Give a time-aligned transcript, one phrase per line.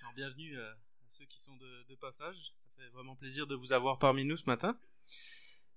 [0.00, 2.36] Alors, bienvenue euh, à ceux qui sont de, passage.
[2.62, 4.78] Ça fait vraiment plaisir de vous avoir parmi nous ce matin.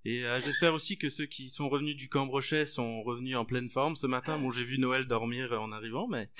[0.04, 3.68] Et euh, j'espère aussi que ceux qui sont revenus du Cambrochet sont revenus en pleine
[3.68, 4.38] forme ce matin.
[4.38, 6.30] Bon, j'ai vu Noël dormir en arrivant, mais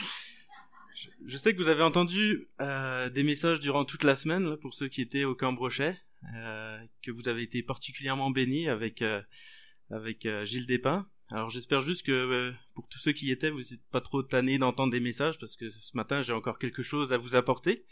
[1.27, 4.89] je, sais que vous avez entendu euh, des messages durant toute la semaine pour ceux
[4.89, 5.99] qui étaient au Cambrochet,
[6.37, 9.23] euh, que vous avez été particulièrement bénis avec euh,
[9.91, 11.09] avec Gilles Despins.
[11.35, 14.23] Alors j'espère juste que euh, pour tous ceux qui y étaient, vous n'êtes pas trop
[14.23, 17.87] tannés d'entendre des messages parce que ce matin j'ai encore quelque chose à vous apporter.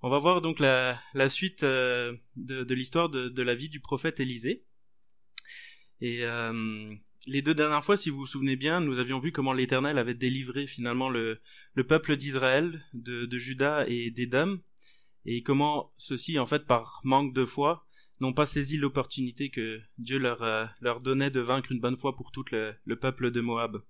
[0.00, 4.64] On va voir donc la, suite euh, de, l'histoire de, la vie du prophète Élisée.
[6.00, 6.94] Et euh,
[7.26, 10.14] les deux dernières fois, si vous vous souvenez bien, nous avions vu comment l'Éternel avait
[10.14, 11.40] délivré finalement le,
[11.74, 14.60] le peuple d'Israël, de, de Juda et d'Édom,
[15.24, 17.87] et comment ceux-ci, en fait, par manque de foi,
[18.20, 22.16] n'ont pas saisi l'opportunité que Dieu leur, euh, leur donnait de vaincre une bonne fois
[22.16, 23.82] pour tout le, le, peuple de Moab.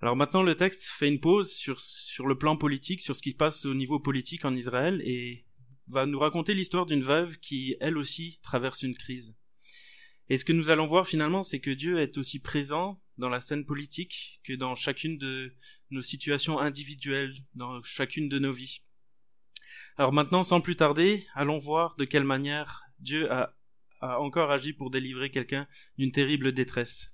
[0.00, 3.32] Alors maintenant, le texte fait une pause sur, sur le plan politique, sur ce qui
[3.32, 5.44] se passe au niveau politique en Israël, et
[5.88, 9.34] va nous raconter l'histoire d'une veuve qui, elle aussi, traverse une crise.
[10.28, 13.40] Et ce que nous allons voir finalement, c'est que Dieu est aussi présent dans la
[13.40, 15.52] scène politique que dans chacune de
[15.90, 18.82] nos situations individuelles, dans chacune de nos vies.
[19.96, 23.54] Alors maintenant, sans plus tarder, allons voir de quelle manière Dieu a,
[24.00, 25.66] encore agi pour délivrer quelqu'un
[25.98, 27.10] d'une terrible détresse.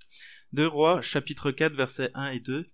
[0.52, 2.70] Deux Rois, chapitre 4, versets 1 et 2.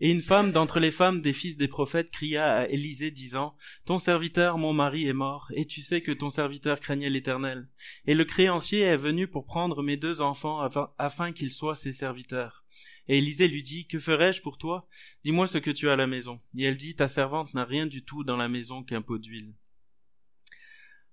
[0.00, 3.98] Et une femme d'entre les femmes des fils des prophètes cria à Élisée disant, Ton
[3.98, 7.68] serviteur, mon mari, est mort, et tu sais que ton serviteur craignait l'Éternel.
[8.06, 11.92] Et le créancier est venu pour prendre mes deux enfants afin, afin qu'ils soient ses
[11.92, 12.64] serviteurs.
[13.08, 14.86] Et Élisée lui dit, Que ferai-je pour toi?
[15.24, 16.40] Dis-moi ce que tu as à la maison.
[16.56, 19.54] Et elle dit, Ta servante n'a rien du tout dans la maison qu'un pot d'huile.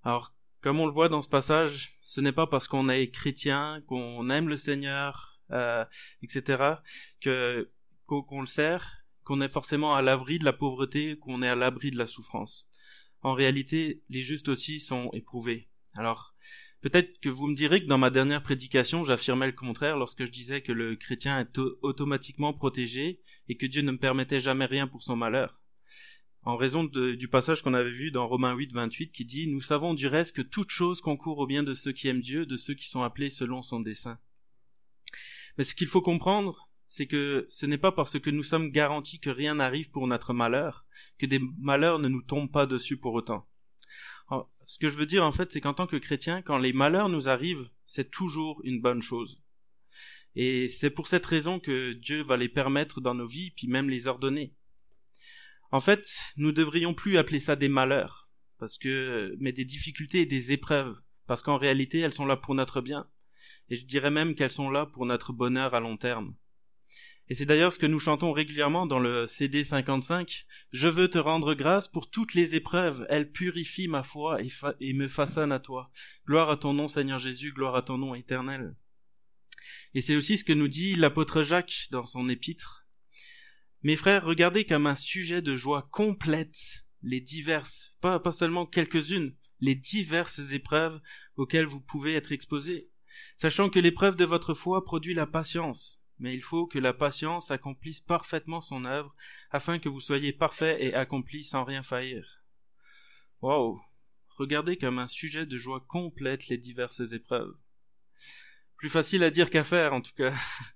[0.03, 0.34] Alors,
[0.65, 4.31] comme on le voit dans ce passage, ce n'est pas parce qu'on est chrétien, qu'on
[4.31, 5.85] aime le Seigneur, euh,
[6.23, 6.77] etc.,
[7.21, 7.69] que
[8.07, 11.55] qu'on qu le sert, qu'on est forcément à l'abri de la pauvreté, qu'on est à
[11.55, 12.67] l'abri de la souffrance.
[13.21, 15.69] En réalité, les justes aussi sont éprouvés.
[15.97, 16.33] Alors,
[16.81, 20.31] peut-être que vous me direz que dans ma dernière prédication, j'affirmais le contraire lorsque je
[20.31, 24.87] disais que le chrétien est automatiquement protégé et que Dieu ne me permettait jamais rien
[24.87, 25.59] pour son malheur
[26.45, 29.61] en raison de, du passage qu'on avait vu dans Romains 8, 28, qui dit Nous
[29.61, 32.55] savons du reste que toute chose concourt au bien de ceux qui aiment Dieu, de
[32.55, 34.19] ceux qui sont appelés selon son dessein.
[35.57, 39.19] Mais ce qu'il faut comprendre, c'est que ce n'est pas parce que nous sommes garantis
[39.19, 40.85] que rien n'arrive pour notre malheur,
[41.17, 43.47] que des malheurs ne nous tombent pas dessus pour autant.
[44.67, 47.09] Ce que je veux dire en fait, c'est qu'en tant que chrétien, quand les malheurs
[47.09, 49.41] nous arrivent, c'est toujours une bonne chose.
[50.35, 53.89] Et c'est pour cette raison que Dieu va les permettre dans nos vies, puis même
[53.89, 54.53] les ordonner.
[55.71, 60.25] En fait, nous devrions plus appeler ça des malheurs, parce que, mais des difficultés et
[60.25, 60.95] des épreuves,
[61.27, 63.07] parce qu'en réalité, elles sont là pour notre bien.
[63.69, 66.35] Et je dirais même qu'elles sont là pour notre bonheur à long terme.
[67.27, 70.45] Et c'est d'ailleurs ce que nous chantons régulièrement dans le CD 55.
[70.71, 73.05] Je veux te rendre grâce pour toutes les épreuves.
[73.09, 75.89] Elles purifient ma foi et, et, me façonnent à toi.
[76.27, 77.51] Gloire à ton nom, Seigneur Jésus.
[77.51, 78.75] Gloire à ton nom éternel.
[79.95, 82.84] Et c'est aussi ce que nous dit l'apôtre Jacques dans son épître.
[83.85, 89.75] Mes frères, regardez comme un sujet de joie complète les diverses, pas, seulement quelques-unes, les
[89.75, 90.99] diverses épreuves
[91.35, 92.89] auxquelles vous pouvez être exposés,
[93.37, 97.51] sachant que l'épreuve de votre foi produit la patience, mais il faut que la patience
[97.51, 99.13] accomplisse parfaitement son œuvre,
[99.51, 102.43] afin que vous soyez parfaits et accomplis sans rien faillir.
[103.43, 103.79] Wow!
[104.29, 107.53] Regardez comme un sujet de joie complète les diverses épreuves.
[108.77, 110.33] Plus facile à dire qu'à faire, en tout cas.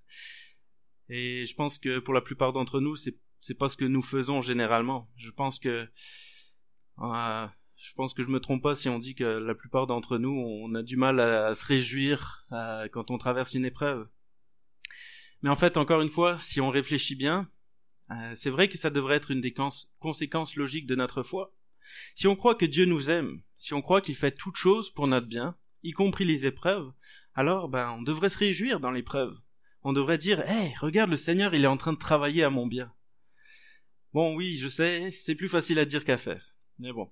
[1.10, 4.42] Et je pense que pour la plupart d'entre nous, c'est pas ce que nous faisons
[4.42, 5.10] généralement.
[5.16, 5.88] Je pense que
[7.00, 10.18] euh, je pense que je me trompe pas si on dit que la plupart d'entre
[10.18, 14.08] nous, on a du mal à, à se réjouir euh, quand on traverse une épreuve.
[15.42, 17.50] Mais en fait, encore une fois, si on réfléchit bien,
[18.12, 19.54] euh, c'est vrai que ça devrait être une des
[19.98, 21.52] conséquences logiques de notre foi.
[22.14, 25.08] Si on croit que Dieu nous aime, si on croit qu'il fait toutes choses pour
[25.08, 26.92] notre bien, y compris les épreuves,
[27.34, 29.36] alors ben on devrait se réjouir dans l'épreuve
[29.82, 32.66] on devrait dire Hé, regarde, le Seigneur, il est en train de travailler à mon
[32.66, 32.92] bien.
[34.12, 36.54] Bon, oui, je sais, c'est plus facile à dire qu'à faire.
[36.78, 37.10] Mais bon.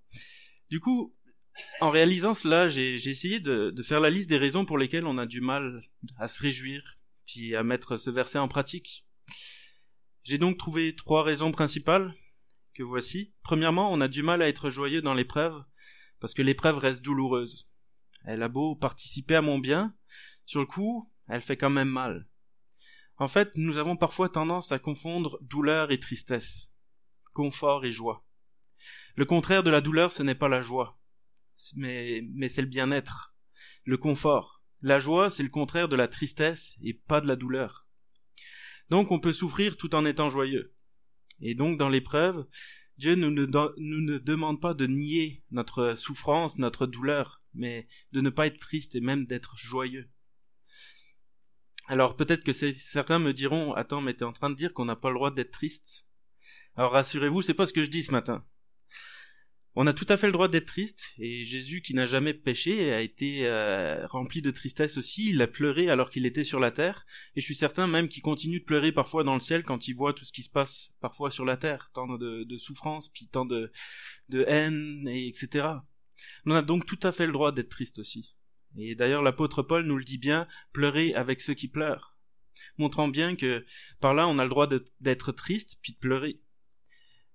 [0.70, 1.14] Du coup,
[1.80, 5.18] en réalisant cela, j'ai essayé de, de, faire la liste des raisons pour lesquelles on
[5.18, 5.82] a du mal
[6.18, 9.06] à se réjouir, puis à mettre ce verset en pratique.
[10.24, 12.14] J'ai donc trouvé trois raisons principales
[12.74, 13.32] que voici.
[13.42, 15.64] Premièrement, on a du mal à être joyeux dans l'épreuve,
[16.20, 17.68] parce que l'épreuve reste douloureuse.
[18.24, 19.94] Elle a beau participer à mon bien,
[20.46, 22.28] sur le coup, elle fait quand même mal.
[23.18, 26.70] En fait, nous avons parfois tendance à confondre douleur et tristesse,
[27.32, 28.24] confort et joie.
[29.16, 31.00] Le contraire de la douleur, ce n'est pas la joie,
[31.74, 33.34] mais, c'est le bien-être,
[33.84, 34.62] le confort.
[34.82, 37.88] La joie, c'est le contraire de la tristesse et pas de la douleur.
[38.90, 40.72] Donc on peut souffrir tout en étant joyeux.
[41.40, 42.46] Et donc dans l'épreuve,
[42.98, 48.30] Dieu ne, nous ne demande pas de nier notre souffrance, notre douleur, mais de ne
[48.30, 50.08] pas être triste et même d'être joyeux.
[51.90, 54.94] Alors peut-être que certains me diront, attends, mais t'es en train de dire qu'on n'a
[54.94, 56.04] pas le droit d'être triste.
[56.76, 58.44] Alors rassurez-vous, c'est pas ce que je dis ce matin.
[59.74, 62.92] On a tout à fait le droit d'être triste, et Jésus, qui n'a jamais péché,
[62.92, 66.72] a été euh, rempli de tristesse aussi, il a pleuré alors qu'il était sur la
[66.72, 67.06] terre,
[67.36, 69.94] et je suis certain même qu'il continue de pleurer parfois dans le ciel quand il
[69.94, 73.28] voit tout ce qui se passe parfois sur la terre, tant de, de souffrance, puis
[73.28, 73.70] tant de,
[74.28, 75.68] de haine, et etc.
[76.44, 78.34] On a donc tout à fait le droit d'être triste aussi.
[78.76, 82.16] Et d'ailleurs l'apôtre Paul nous le dit bien, pleurer avec ceux qui pleurent,
[82.76, 83.64] montrant bien que
[84.00, 84.68] par là on a le droit
[85.00, 86.40] d'être triste puis de pleurer.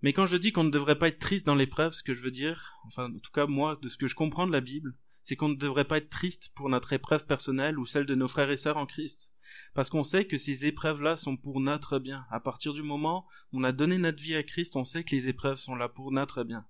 [0.02, 2.24] Mais quand je dis qu'on ne devrait pas être triste dans l'épreuve, ce que je
[2.24, 4.96] veux dire, enfin en tout cas moi, de ce que je comprends de la Bible,
[5.24, 8.28] c'est qu'on ne devrait pas être triste pour notre épreuve personnelle ou celle de nos
[8.28, 9.32] frères et sœurs en Christ.
[9.74, 12.26] Parce qu'on sait que ces épreuves-là sont pour notre bien.
[12.30, 15.16] À partir du moment où on a donné notre vie à Christ, on sait que
[15.16, 16.66] les épreuves sont là pour notre bien.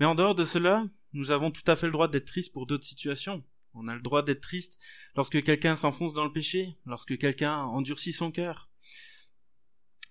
[0.00, 2.66] Mais en dehors de cela, nous avons tout à fait le droit d'être tristes pour
[2.66, 3.44] d'autres situations.
[3.74, 4.78] On a le droit d'être triste
[5.16, 8.68] lorsque quelqu'un s'enfonce dans le péché, lorsque quelqu'un endurcit son cœur,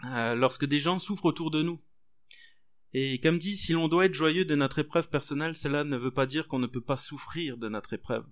[0.06, 1.80] euh, lorsque des gens souffrent autour de nous.
[2.94, 6.12] Et comme dit, si l'on doit être joyeux de notre épreuve personnelle, cela ne veut
[6.12, 8.26] pas dire qu'on ne peut pas souffrir de notre épreuve.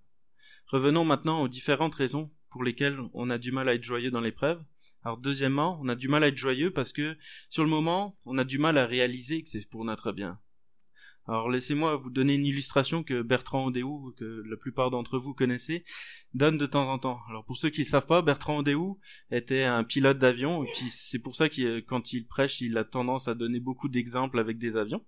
[0.68, 4.20] Revenons maintenant aux différentes raisons pour lesquelles on a du mal à être joyeux dans
[4.20, 4.62] l'épreuve.
[5.04, 7.18] Alors deuxièmement, on a du mal à être joyeux parce que
[7.50, 10.40] sur le moment, on a du mal à réaliser que c'est pour notre bien.
[11.28, 15.84] Alors laissez-moi vous donner une illustration que Bertrand Odéou, que la plupart d'entre vous connaissez,
[16.34, 17.20] donne de temps en temps.
[17.30, 19.00] Alors pour ceux qui ne savent pas, Bertrand Odéou
[19.30, 22.84] était un pilote d'avion, et puis c'est pour ça que quand il prêche, il a
[22.84, 25.06] tendance à donner beaucoup d'exemples avec des avions.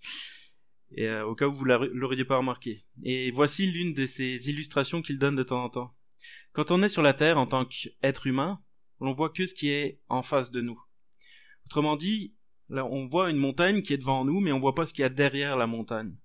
[0.93, 2.85] Et euh, au cas où vous l'auriez pas remarqué.
[3.03, 5.95] Et voici l'une de ces illustrations qu'il donne de temps en temps.
[6.53, 8.61] Quand on est sur la Terre en tant qu'être humain,
[8.99, 10.79] on voit que ce qui est en face de nous.
[11.65, 12.35] Autrement dit,
[12.71, 15.01] Là, on voit une montagne qui est devant nous, mais on voit pas ce qu'il
[15.01, 16.15] y a derrière la montagne.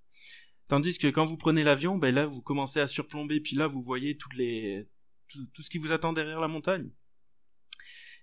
[0.69, 3.83] Tandis que quand vous prenez l'avion, ben là, vous commencez à surplomber, puis là, vous
[3.83, 6.89] voyez tout, ce qui vous attend derrière la montagne.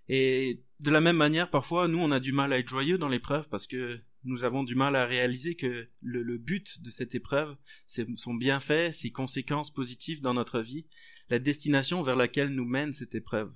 [0.08, 3.08] Et de la même manière, parfois, nous, on a du mal à être joyeux dans
[3.08, 7.14] l'épreuve parce que nous avons du mal à réaliser que le, le but de cette
[7.14, 7.54] épreuve,
[7.86, 10.86] c'est son bienfait, ses conséquences positives dans notre vie,
[11.28, 13.52] la destination vers laquelle nous mène cette épreuve.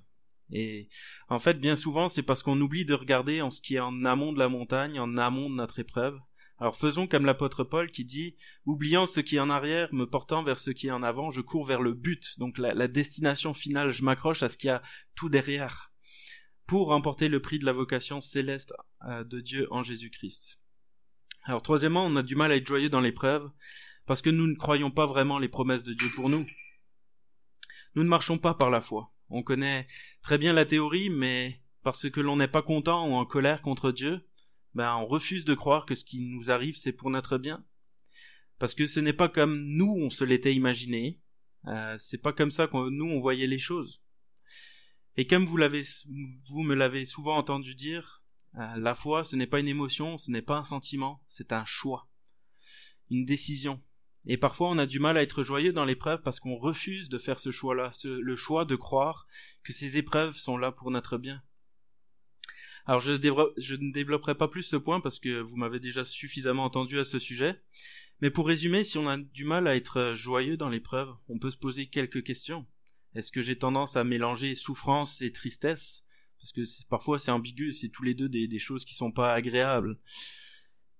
[0.51, 0.89] Et
[1.29, 4.05] en fait, bien souvent, c'est parce qu'on oublie de regarder en ce qui est en
[4.05, 6.19] amont de la montagne, en amont de notre épreuve.
[6.59, 8.35] Alors faisons comme l'apôtre Paul qui dit
[8.65, 11.39] Oubliant ce qui est en arrière, me portant vers ce qui est en avant, je
[11.41, 14.81] cours vers le but, donc la, destination finale, je m'accroche à ce qu'il y a
[15.15, 15.93] tout derrière,
[16.67, 18.73] pour remporter le prix de la vocation céleste
[19.07, 20.59] euh, de Dieu en Jésus-Christ.
[21.43, 23.49] Alors troisièmement, on a du mal à être joyeux dans l'épreuve,
[24.05, 26.45] parce que nous ne croyons pas vraiment les promesses de Dieu pour nous.
[27.95, 29.13] Nous ne marchons pas par la foi.
[29.29, 29.87] On connaît
[30.21, 33.91] très bien la théorie, mais parce que l'on n'est pas content ou en colère contre
[33.91, 34.27] Dieu,
[34.75, 37.63] ben on refuse de croire que ce qui nous arrive c'est pour notre bien.
[38.57, 41.19] Parce que ce n'est pas comme nous on se l'était imaginé,
[41.67, 44.01] euh, c'est pas comme ça que nous on voyait les choses.
[45.15, 45.83] Et comme vous l'avez,
[46.49, 48.23] vous me l'avez souvent entendu dire,
[48.55, 51.65] euh, la foi ce n'est pas une émotion, ce n'est pas un sentiment, c'est un
[51.65, 52.07] choix,
[53.09, 53.81] une décision.
[54.25, 57.17] Et parfois on a du mal à être joyeux dans l'épreuve parce qu'on refuse de
[57.17, 59.27] faire ce choix-là, le choix de croire
[59.63, 61.41] que ces épreuves sont là pour notre bien.
[62.85, 66.99] Alors je, ne développerai pas plus ce point parce que vous m'avez déjà suffisamment entendu
[66.99, 67.61] à ce sujet.
[68.21, 71.51] Mais pour résumer, si on a du mal à être joyeux dans l'épreuve, on peut
[71.51, 72.65] se poser quelques questions.
[73.15, 76.03] Est-ce que j'ai tendance à mélanger souffrance et tristesse?
[76.39, 79.97] Parce que parfois c'est ambigu, c'est tous les deux des, choses qui sont pas agréables.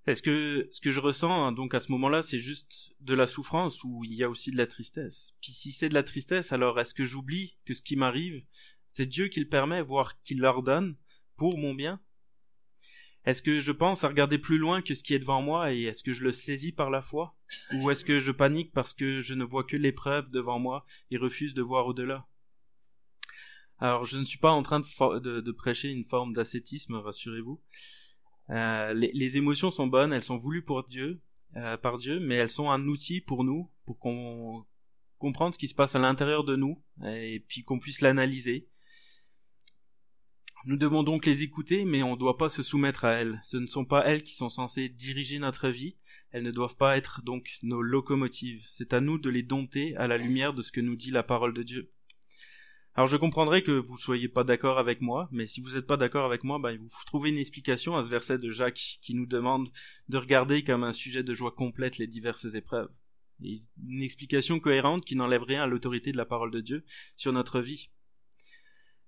[0.08, 3.28] Est-ce que ce que je ressens hein, donc à ce moment-là, c'est juste de la
[3.28, 5.36] souffrance ou il y a aussi de la tristesse?
[5.42, 8.44] Puis si c'est de la tristesse, alors est-ce que j'oublie que ce qui m'arrive,
[8.92, 10.96] c'est Dieu qui le permet, voire qui l'ordonne
[11.38, 12.02] pour mon bien?
[13.26, 15.84] Est-ce que je pense à regarder plus loin que ce qui est devant moi et
[15.84, 17.36] est-ce que je le saisis par la foi?
[17.74, 21.18] Ou est-ce que je panique parce que je ne vois que l'épreuve devant moi et
[21.18, 22.28] refuse de voir au-delà?
[23.78, 27.62] Alors je ne suis pas en train de prêcher une forme d'ascétisme, rassurez-vous.
[28.50, 31.22] Euh, les, émotions sont bonnes, elles sont voulues pour Dieu,
[31.56, 34.66] euh, par Dieu, mais elles sont un outil pour nous, pour qu'on
[35.18, 38.68] comprenne ce qui se passe à l'intérieur de nous, et puis qu'on puisse l'analyser.
[40.66, 43.40] Nous devons donc les écouter, mais on ne doit pas se soumettre à elles.
[43.46, 45.96] Ce ne sont pas elles qui sont censées diriger notre vie,
[46.32, 48.66] elles ne doivent pas être donc nos locomotives.
[48.70, 51.24] C'est à nous de les dompter à la lumière de ce que nous dit la
[51.24, 51.92] parole de Dieu.
[52.96, 55.98] Alors je comprendrai que vous soyez pas d'accord avec moi, mais si vous n'êtes pas
[55.98, 59.26] d'accord avec moi, ben, vous trouvez une explication à ce verset de Jacques qui nous
[59.26, 59.70] demande
[60.10, 62.92] de regarder comme un sujet de joie complète les diverses épreuves.
[63.42, 66.84] Et une explication cohérente qui n'enlève rien à l'autorité de la parole de Dieu
[67.16, 67.90] sur notre vie.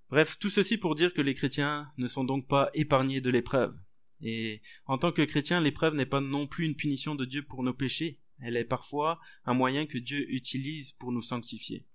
[0.08, 3.76] Bref, tout ceci pour dire que les chrétiens ne sont donc pas épargnés de l'épreuve.
[4.22, 7.62] Et en tant que chrétien, l'épreuve n'est pas non plus une punition de Dieu pour
[7.62, 11.86] nos péchés, elle est parfois un moyen que Dieu utilise pour nous sanctifier.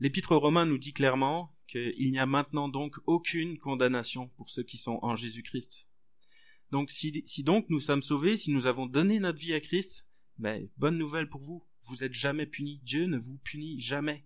[0.00, 4.62] L'épître aux Romains nous dit clairement qu'il n'y a maintenant donc aucune condamnation pour ceux
[4.62, 5.86] qui sont en Jésus-Christ.
[6.70, 10.06] Donc si, donc nous sommes sauvés, si nous avons donné notre vie à Christ,
[10.38, 14.24] ben, bonne nouvelle pour vous, vous êtes jamais punis, Dieu ne vous punit jamais.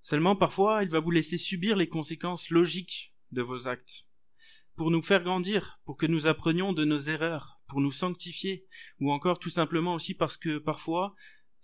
[0.00, 4.06] Seulement parfois il va vous laisser subir les conséquences logiques de vos actes,
[4.76, 8.66] pour nous faire grandir, pour que nous apprenions de nos erreurs, pour nous sanctifier,
[9.00, 11.14] ou encore tout simplement aussi parce que parfois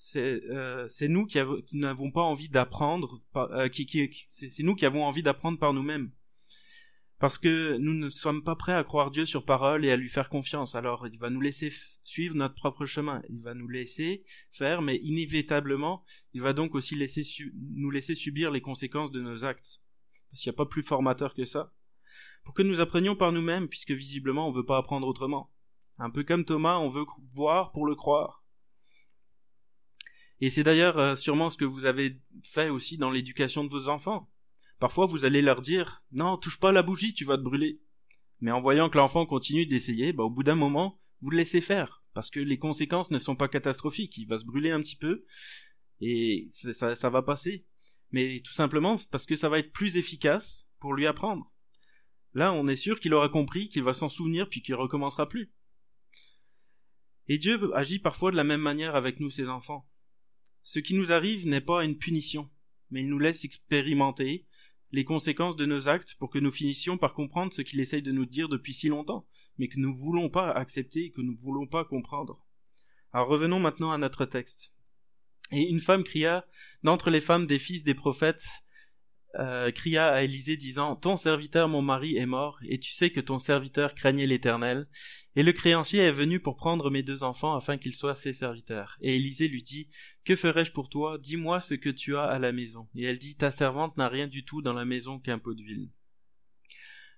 [0.04, 1.38] c'est euh, nous qui,
[1.72, 6.10] n'avons pas envie d'apprendre, euh, qui, c'est nous qui avons envie d'apprendre par nous-mêmes.
[7.18, 10.10] Parce que nous ne sommes pas prêts à croire Dieu sur parole et à lui
[10.10, 10.74] faire confiance.
[10.74, 13.22] Alors il va nous laisser suivre notre propre chemin.
[13.30, 18.60] Il va nous laisser faire, mais inévitablement, il va donc aussi nous laisser subir les
[18.60, 19.80] conséquences de nos actes.
[20.30, 21.72] Parce qu'il n'y a pas plus formateur que ça.
[22.44, 25.50] Pour que nous apprenions par nous-mêmes, puisque visiblement on ne veut pas apprendre autrement.
[25.98, 28.43] Un peu comme Thomas, on veut voir pour le croire.
[30.44, 33.88] Et c'est d'ailleurs euh, sûrement ce que vous avez fait aussi dans l'éducation de vos
[33.88, 34.30] enfants.
[34.78, 37.80] Parfois vous allez leur dire non, touche pas la bougie, tu vas te brûler.
[38.42, 41.62] Mais en voyant que l'enfant continue d'essayer, bah, au bout d'un moment, vous le laissez
[41.62, 44.18] faire, parce que les conséquences ne sont pas catastrophiques.
[44.18, 45.24] Il va se brûler un petit peu,
[46.02, 47.64] et ça, ça va passer.
[48.10, 51.50] Mais tout simplement parce que ça va être plus efficace pour lui apprendre.
[52.34, 55.54] Là, on est sûr qu'il aura compris, qu'il va s'en souvenir, puis qu'il recommencera plus.
[57.28, 59.88] Et Dieu agit parfois de la même manière avec nous, ses enfants.
[60.64, 62.50] Ce qui nous arrive n'est pas une punition,
[62.90, 64.46] mais il nous laisse expérimenter
[64.92, 68.12] les conséquences de nos actes pour que nous finissions par comprendre ce qu'il essaye de
[68.12, 69.26] nous dire depuis si longtemps,
[69.58, 72.44] mais que nous ne voulons pas accepter et que nous ne voulons pas comprendre.
[73.12, 74.72] Alors revenons maintenant à notre texte.
[75.52, 76.46] Et une femme cria
[76.82, 78.46] d'entre les femmes des fils des prophètes
[79.38, 83.20] euh, cria à Élisée disant Ton serviteur mon mari est mort, et tu sais que
[83.20, 84.88] ton serviteur craignait l'Éternel,
[85.36, 88.96] et le créancier est venu pour prendre mes deux enfants afin qu'ils soient ses serviteurs.
[89.00, 89.88] Et Élisée lui dit
[90.24, 91.18] Que ferai-je pour toi?
[91.18, 92.88] Dis-moi ce que tu as à la maison.
[92.94, 95.90] Et elle dit Ta servante n'a rien du tout dans la maison qu'un pot d'huile.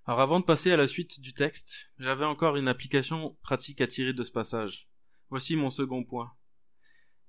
[0.06, 3.86] Alors avant de passer à la suite du texte, j'avais encore une application pratique à
[3.86, 4.88] tirer de ce passage.
[5.30, 6.32] Voici mon second point.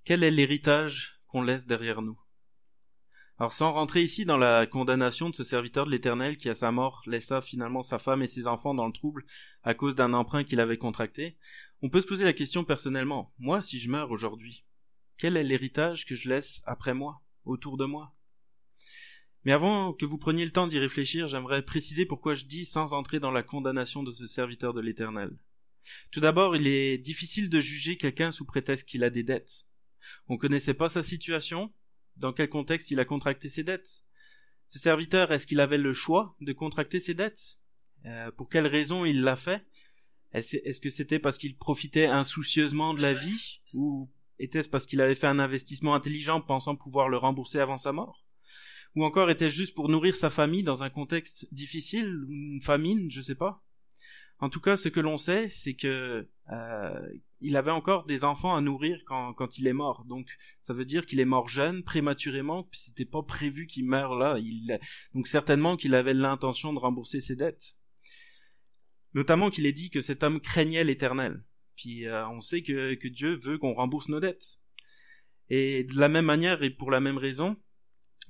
[0.06, 2.17] Quel est l'héritage qu'on laisse derrière nous?
[3.39, 6.72] Alors sans rentrer ici dans la condamnation de ce serviteur de l'Éternel qui à sa
[6.72, 9.25] mort laissa finalement sa femme et ses enfants dans le trouble
[9.63, 11.38] à cause d'un emprunt qu'il avait contracté,
[11.82, 14.65] on peut se poser la question personnellement, moi si je meurs aujourd'hui,
[15.17, 18.13] quel est l'héritage que je laisse après moi, autour de moi?
[19.46, 22.94] Mais avant que vous preniez le temps d'y réfléchir, j'aimerais préciser pourquoi je dis sans
[22.94, 25.32] entrer dans la condamnation de ce serviteur de l'Éternel.
[26.12, 29.65] Tout d'abord, il est difficile de juger quelqu'un sous prétexte qu'il a des dettes.
[30.27, 31.72] On connaissait pas sa situation,
[32.19, 34.03] dans quel contexte il a contracté ses dettes?
[34.67, 37.57] Ce serviteur, est-ce qu'il avait le choix de contracter ses dettes?
[38.05, 39.65] Euh, Pour quelle raison il l'a fait?
[40.33, 43.62] Est-ce que c'était parce qu'il profitait insoucieusement de la vie?
[43.74, 44.09] Ou
[44.39, 48.25] était-ce parce qu'il avait fait un investissement intelligent pensant pouvoir le rembourser avant sa mort?
[48.95, 53.21] Ou encore était-ce juste pour nourrir sa famille dans un contexte difficile, une famine, je
[53.21, 53.63] sais pas
[54.39, 57.10] en tout cas, ce que l'on sait, c'est que euh,
[57.41, 60.06] il avait encore des enfants à nourrir quand, il est mort.
[60.06, 60.27] Donc,
[60.62, 64.38] ça veut dire qu'il est mort jeune, prématurément, puis c'était pas prévu qu'il meure là.
[64.39, 64.79] Il,
[65.15, 67.75] donc, certainement qu'il avait l'intention de rembourser ses dettes.
[69.13, 71.44] Notamment qu'il est dit que cet homme craignait l'Éternel.
[71.75, 74.60] Puis, euh, on sait que Dieu veut qu'on rembourse nos dettes.
[75.50, 77.58] Et de la même manière et pour la même raison,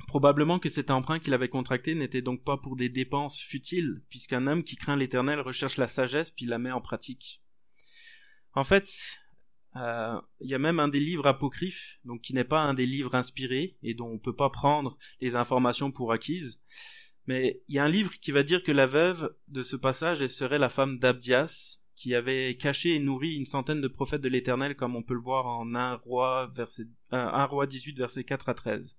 [0.07, 4.47] Probablement que cet emprunt qu'il avait contracté n'était donc pas pour des dépenses futiles, puisqu'un
[4.47, 7.41] homme qui craint l'Éternel recherche la sagesse puis la met en pratique.
[8.53, 8.89] En fait,
[9.75, 12.85] euh, il y a même un des livres apocryphes, donc qui n'est pas un des
[12.85, 16.59] livres inspirés et dont on ne peut pas prendre les informations pour acquises,
[17.27, 20.25] mais il y a un livre qui va dire que la veuve de ce passage
[20.27, 24.75] serait la femme d'Abdias, qui avait caché et nourri une centaine de prophètes de l'Éternel,
[24.75, 28.53] comme on peut le voir en 1 roi, verset, 1 roi 18, verset 4 à
[28.53, 28.95] 13.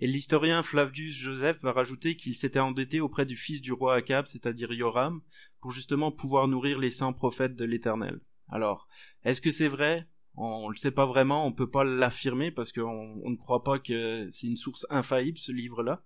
[0.00, 4.26] Et l'historien Flavius Joseph va rajouter qu'il s'était endetté auprès du fils du roi Akab,
[4.26, 5.20] c'est-à-dire Yoram,
[5.60, 8.20] pour justement pouvoir nourrir les cent prophètes de l'Éternel.
[8.48, 8.88] Alors,
[9.24, 10.06] est-ce que c'est vrai?
[10.34, 13.62] On, ne le sait pas vraiment, on peut pas l'affirmer parce qu'on on ne croit
[13.62, 16.02] pas que c'est une source infaillible ce livre-là.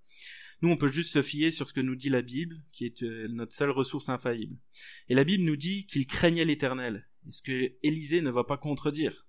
[0.63, 3.03] Nous, on peut juste se fier sur ce que nous dit la Bible, qui est
[3.03, 4.57] euh, notre seule ressource infaillible.
[5.09, 9.27] Et la Bible nous dit qu'il craignait l'Éternel, ce que Élisée ne va pas contredire.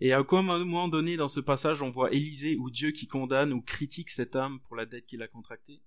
[0.00, 3.52] Et à un moment donné dans ce passage, on voit Élisée ou Dieu qui condamne
[3.52, 5.82] ou critique cet homme pour la dette qu'il a contractée?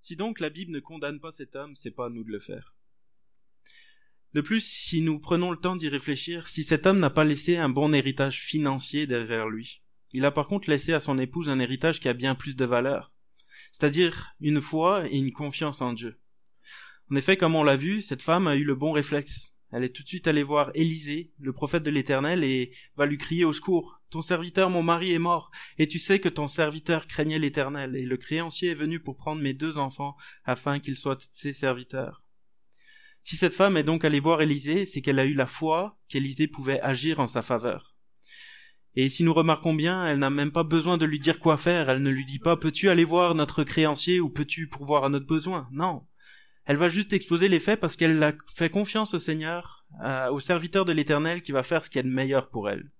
[0.00, 2.40] Si donc la Bible ne condamne pas cet homme, c'est pas à nous de le
[2.40, 2.74] faire.
[4.34, 7.56] De plus, si nous prenons le temps d'y réfléchir, si cet homme n'a pas laissé
[7.56, 9.82] un bon héritage financier derrière lui,
[10.12, 12.64] il a par contre laissé à son épouse un héritage qui a bien plus de
[12.64, 13.12] valeur,
[13.72, 16.18] c'est-à-dire une foi et une confiance en Dieu.
[17.10, 19.51] En effet, comme on l'a vu, cette femme a eu le bon réflexe.
[19.72, 23.16] Elle est tout de suite allée voir Élisée, le prophète de l'Éternel, et va lui
[23.16, 24.00] crier au secours.
[24.10, 28.04] Ton serviteur, mon mari, est mort, et tu sais que ton serviteur craignait l'Éternel, et
[28.04, 32.22] le créancier est venu pour prendre mes deux enfants, afin qu'ils soient ses serviteurs.
[33.24, 36.48] Si cette femme est donc allée voir Élisée, c'est qu'elle a eu la foi qu'Élisée
[36.48, 37.92] pouvait agir en sa faveur.
[38.94, 41.88] Et si nous remarquons bien, elle n'a même pas besoin de lui dire quoi faire,
[41.88, 45.26] elle ne lui dit pas peux-tu aller voir notre créancier ou peux-tu pourvoir à notre
[45.26, 45.66] besoin?
[45.72, 46.06] Non.
[46.64, 49.86] Elle va juste exposer les faits parce qu'elle a fait confiance au Seigneur,
[50.30, 52.92] au serviteur de l'Éternel qui va faire ce qui est de meilleur pour elle.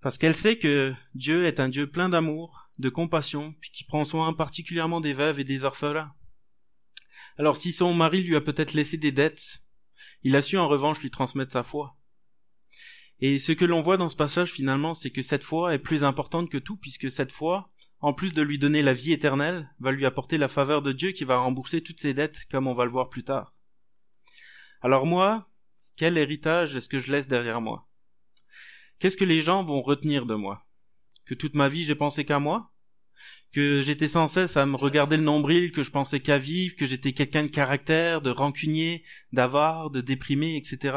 [0.00, 4.04] Parce qu'elle sait que Dieu est un Dieu plein d'amour, de compassion, puis qui prend
[4.04, 6.14] soin particulièrement des veuves et des orphelins.
[7.36, 9.62] Alors si son mari lui a peut-être laissé des dettes,
[10.22, 11.96] il a su en revanche lui transmettre sa foi.
[13.18, 16.04] Et ce que l'on voit dans ce passage finalement, c'est que cette foi est plus
[16.04, 17.70] importante que tout, puisque cette foi,
[18.00, 21.12] en plus de lui donner la vie éternelle, va lui apporter la faveur de Dieu
[21.12, 23.54] qui va rembourser toutes ses dettes, comme on va le voir plus tard.
[24.80, 25.50] Alors moi,
[25.96, 27.86] quel héritage est-ce que je laisse derrière moi?
[28.98, 30.66] Qu'est-ce que les gens vont retenir de moi?
[31.26, 32.72] Que toute ma vie j'ai pensé qu'à moi?
[33.52, 36.86] Que j'étais sans cesse à me regarder le nombril, que je pensais qu'à vivre, que
[36.86, 40.96] j'étais quelqu'un de caractère, de rancunier, d'avare, de déprimé, etc.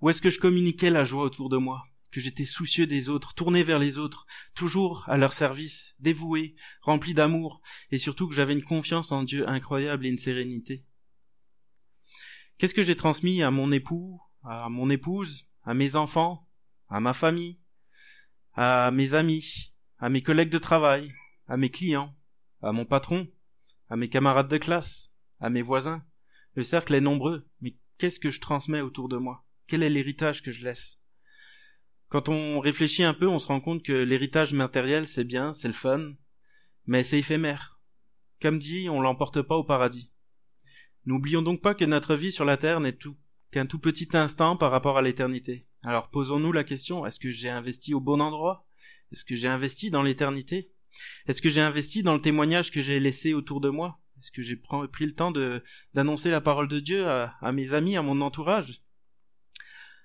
[0.00, 1.84] Ou est-ce que je communiquais la joie autour de moi?
[2.20, 7.60] J'étais soucieux des autres, tourné vers les autres, toujours à leur service, dévoué, rempli d'amour,
[7.90, 10.84] et surtout que j'avais une confiance en Dieu incroyable et une sérénité.
[12.58, 16.48] Qu'est-ce que j'ai transmis à mon époux, à mon épouse, à mes enfants,
[16.88, 17.60] à ma famille,
[18.54, 21.12] à mes amis, à mes collègues de travail,
[21.46, 22.16] à mes clients,
[22.62, 23.28] à mon patron,
[23.88, 26.04] à mes camarades de classe, à mes voisins?
[26.54, 29.44] Le cercle est nombreux, mais qu'est-ce que je transmets autour de moi?
[29.68, 30.97] Quel est l'héritage que je laisse?
[32.08, 35.68] Quand on réfléchit un peu, on se rend compte que l'héritage matériel, c'est bien, c'est
[35.68, 36.12] le fun,
[36.86, 37.78] mais c'est éphémère.
[38.40, 40.10] Comme dit, on l'emporte pas au paradis.
[41.06, 43.16] N'oublions donc pas que notre vie sur la terre n'est tout
[43.50, 45.66] qu'un tout petit instant par rapport à l'éternité.
[45.82, 48.66] Alors posons-nous la question, est-ce que j'ai investi au bon endroit?
[49.12, 50.70] Est-ce que j'ai investi dans l'éternité?
[51.26, 53.98] Est-ce que j'ai investi dans le témoignage que j'ai laissé autour de moi?
[54.18, 55.32] Est-ce que j'ai pris le temps
[55.94, 58.82] d'annoncer la parole de Dieu à, à mes amis, à mon entourage?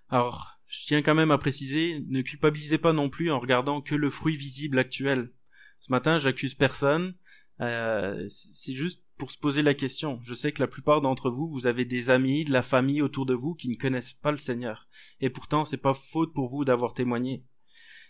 [0.10, 3.94] Alors, je tiens quand même à préciser, ne culpabilisez pas non plus en regardant que
[3.94, 5.32] le fruit visible actuel.
[5.80, 7.14] Ce matin, j'accuse personne.
[7.62, 10.20] Euh, c'est juste pour se poser la question.
[10.24, 13.28] Je sais que la plupart d'entre vous, vous avez des amis, de la famille autour
[13.28, 14.88] de vous qui ne connaissent pas le Seigneur.
[15.22, 17.46] Et pourtant, c'est pas faute pour vous d'avoir témoigné.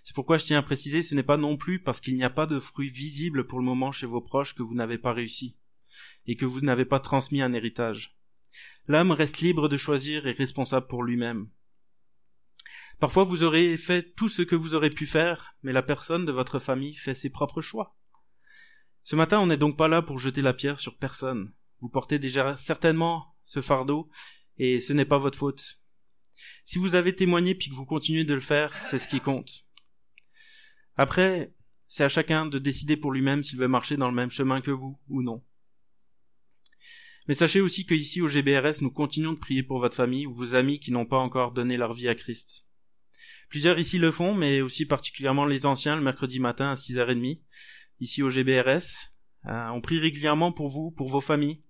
[0.05, 2.29] C'est pourquoi je tiens à préciser, ce n'est pas non plus parce qu'il n'y a
[2.29, 5.57] pas de fruit visible pour le moment chez vos proches que vous n'avez pas réussi.
[6.27, 8.15] Et que vous n'avez pas transmis un héritage.
[8.87, 11.49] L'homme reste libre de choisir et responsable pour lui-même.
[12.99, 16.31] Parfois vous aurez fait tout ce que vous aurez pu faire, mais la personne de
[16.31, 17.95] votre famille fait ses propres choix.
[19.03, 21.53] Ce matin, on n'est donc pas là pour jeter la pierre sur personne.
[21.81, 24.09] Vous portez déjà certainement ce fardeau,
[24.57, 25.79] et ce n'est pas votre faute.
[26.63, 29.65] Si vous avez témoigné puis que vous continuez de le faire, c'est ce qui compte.
[30.95, 31.53] Après,
[31.87, 34.71] c'est à chacun de décider pour lui-même s'il veut marcher dans le même chemin que
[34.71, 35.43] vous ou non.
[37.27, 40.55] Mais sachez aussi qu'ici au GBRS, nous continuons de prier pour votre famille ou vos
[40.55, 42.62] amis qui n'ont pas encore donné leur vie à Christ.
[43.53, 47.39] Plusieurs ici le font, mais aussi particulièrement les anciens le mercredi matin à 6h30,
[47.99, 49.11] ici au GBRS.
[49.45, 51.61] Euh, on prie régulièrement pour vous, pour vos familles.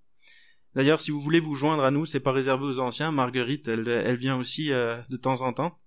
[0.75, 3.11] D'ailleurs, si vous voulez vous joindre à nous, c'est pas réservé aux anciens.
[3.11, 5.77] Marguerite, elle, elle vient aussi euh, de temps en temps.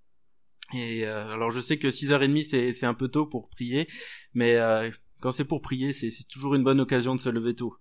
[0.75, 3.89] Et euh, alors, je sais que 6h30 c'est c'est un peu tôt pour prier,
[4.35, 4.59] mais
[5.21, 7.75] quand c'est pour prier, c'est toujours une bonne occasion de se lever tôt.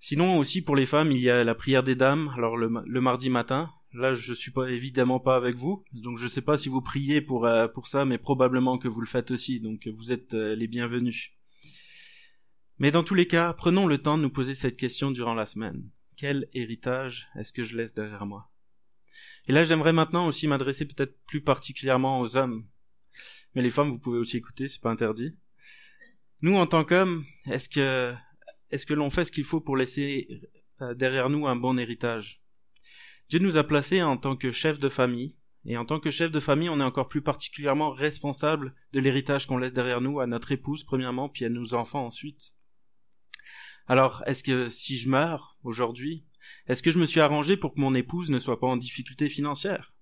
[0.00, 2.34] Sinon aussi pour les femmes, il y a la prière des dames.
[2.36, 6.58] Alors le mardi matin, Là, je suis évidemment pas avec vous, donc je sais pas
[6.58, 9.88] si vous priez pour euh, pour ça, mais probablement que vous le faites aussi, donc
[9.88, 11.30] vous êtes euh, les bienvenus.
[12.78, 15.46] Mais dans tous les cas, prenons le temps de nous poser cette question durant la
[15.46, 15.88] semaine.
[16.16, 18.50] Quel héritage est-ce que je laisse derrière moi?
[19.48, 22.66] Et là, j'aimerais maintenant aussi m'adresser peut-être plus particulièrement aux hommes.
[23.54, 25.34] Mais les femmes, vous pouvez aussi écouter, c'est pas interdit.
[26.42, 28.14] Nous, en tant qu'hommes, est-ce que
[28.70, 30.28] est-ce que l'on fait ce qu'il faut pour laisser
[30.82, 32.42] euh, derrière nous un bon héritage?
[33.28, 35.34] Dieu nous a placés en tant que chef de famille,
[35.66, 39.46] et en tant que chef de famille, on est encore plus particulièrement responsable de l'héritage
[39.46, 42.54] qu'on laisse derrière nous à notre épouse premièrement, puis à nos enfants ensuite.
[43.86, 46.24] Alors, est-ce que si je meurs aujourd'hui,
[46.68, 49.28] est-ce que je me suis arrangé pour que mon épouse ne soit pas en difficulté
[49.28, 49.92] financière?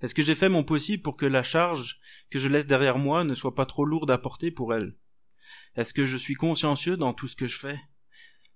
[0.00, 1.98] Est-ce que j'ai fait mon possible pour que la charge
[2.30, 4.96] que je laisse derrière moi ne soit pas trop lourde à porter pour elle?
[5.74, 7.80] Est-ce que je suis consciencieux dans tout ce que je fais?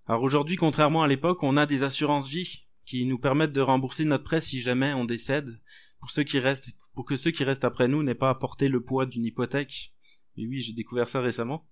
[0.06, 4.04] Alors aujourd'hui, contrairement à l'époque, on a des assurances vie qui nous permettent de rembourser
[4.04, 5.60] notre prêt si jamais on décède,
[6.00, 8.68] pour ceux qui restent, pour que ceux qui restent après nous n'aient pas à porter
[8.68, 9.92] le poids d'une hypothèque.
[10.36, 11.66] Et oui, j'ai découvert ça récemment.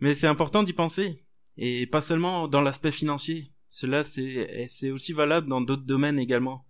[0.00, 1.24] Mais c'est important d'y penser.
[1.56, 3.52] Et pas seulement dans l'aspect financier.
[3.68, 6.66] cela c'est aussi valable dans d'autres domaines également.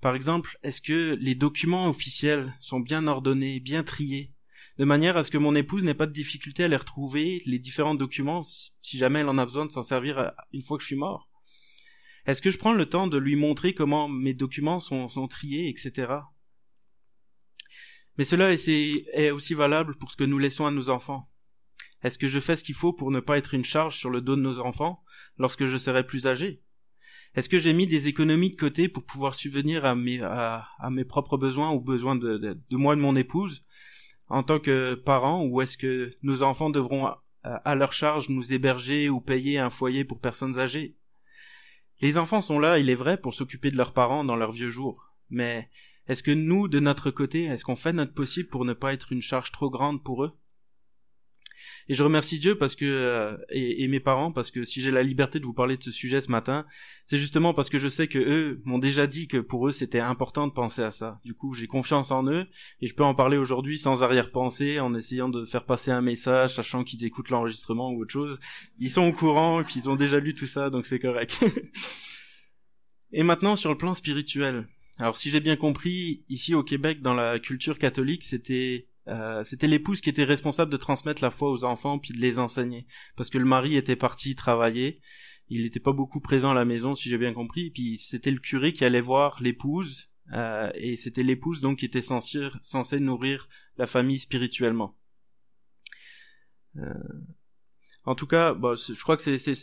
[0.00, 4.32] Par exemple, est-ce que les documents officiels sont bien ordonnés, bien triés,
[4.78, 7.60] de manière à ce que mon épouse n'ait pas de difficulté à les retrouver, les
[7.60, 10.88] différents documents, si jamais elle en a besoin de s'en servir une fois que je
[10.88, 11.30] suis mort?
[12.26, 16.12] Est-ce que je prends le temps de lui montrer comment mes documents sont, triés, etc.
[18.16, 21.28] Mais cela est aussi valable pour ce que nous laissons à nos enfants.
[22.02, 24.20] Est-ce que je fais ce qu'il faut pour ne pas être une charge sur le
[24.20, 25.02] dos de nos enfants
[25.38, 26.62] lorsque je serai plus âgé?
[27.34, 31.72] Est-ce que j'ai mis des économies de côté pour pouvoir subvenir à mes, propres besoins
[31.72, 33.64] ou besoins de, moi et de mon épouse
[34.28, 37.08] en tant que parents ou est-ce que nos enfants devront
[37.42, 40.96] à leur charge nous héberger ou payer un foyer pour personnes âgées?
[42.02, 44.70] Les enfants sont là, il est vrai, pour s'occuper de leurs parents dans leurs vieux
[44.70, 45.70] jours, mais
[46.08, 49.12] est-ce que nous, de notre côté, est-ce qu'on fait notre possible pour ne pas être
[49.12, 50.32] une charge trop grande pour eux?
[51.88, 55.02] Et je remercie Dieu parce que euh, et, mes parents parce que si j'ai la
[55.02, 56.66] liberté de vous parler de ce sujet ce matin,
[57.06, 60.00] c'est justement parce que je sais que eux m'ont déjà dit que pour eux c'était
[60.00, 61.20] important de penser à ça.
[61.24, 62.46] Du coup, j'ai confiance en eux
[62.80, 66.54] et je peux en parler aujourd'hui sans arrière-pensée, en essayant de faire passer un message,
[66.54, 68.38] sachant qu'ils écoutent l'enregistrement ou autre chose.
[68.78, 71.38] Ils sont au courant puis ils ont déjà lu tout ça, donc c'est correct.
[73.12, 74.66] et maintenant sur le plan spirituel.
[74.98, 79.66] Alors si j'ai bien compris, ici au Québec, dans la culture catholique, c'était euh, c'était
[79.66, 82.86] l'épouse qui était responsable de transmettre la foi aux enfants puis de les enseigner.
[83.16, 85.00] Parce que le mari était parti travailler.
[85.48, 87.70] Il n'était pas beaucoup présent à la maison si j'ai bien compris.
[87.70, 92.02] Puis c'était le curé qui allait voir l'épouse euh, et c'était l'épouse donc qui était
[92.02, 94.96] censée, nourrir la famille spirituellement.
[96.76, 96.94] Euh,
[98.04, 99.54] en tout cas bon, je crois que c'est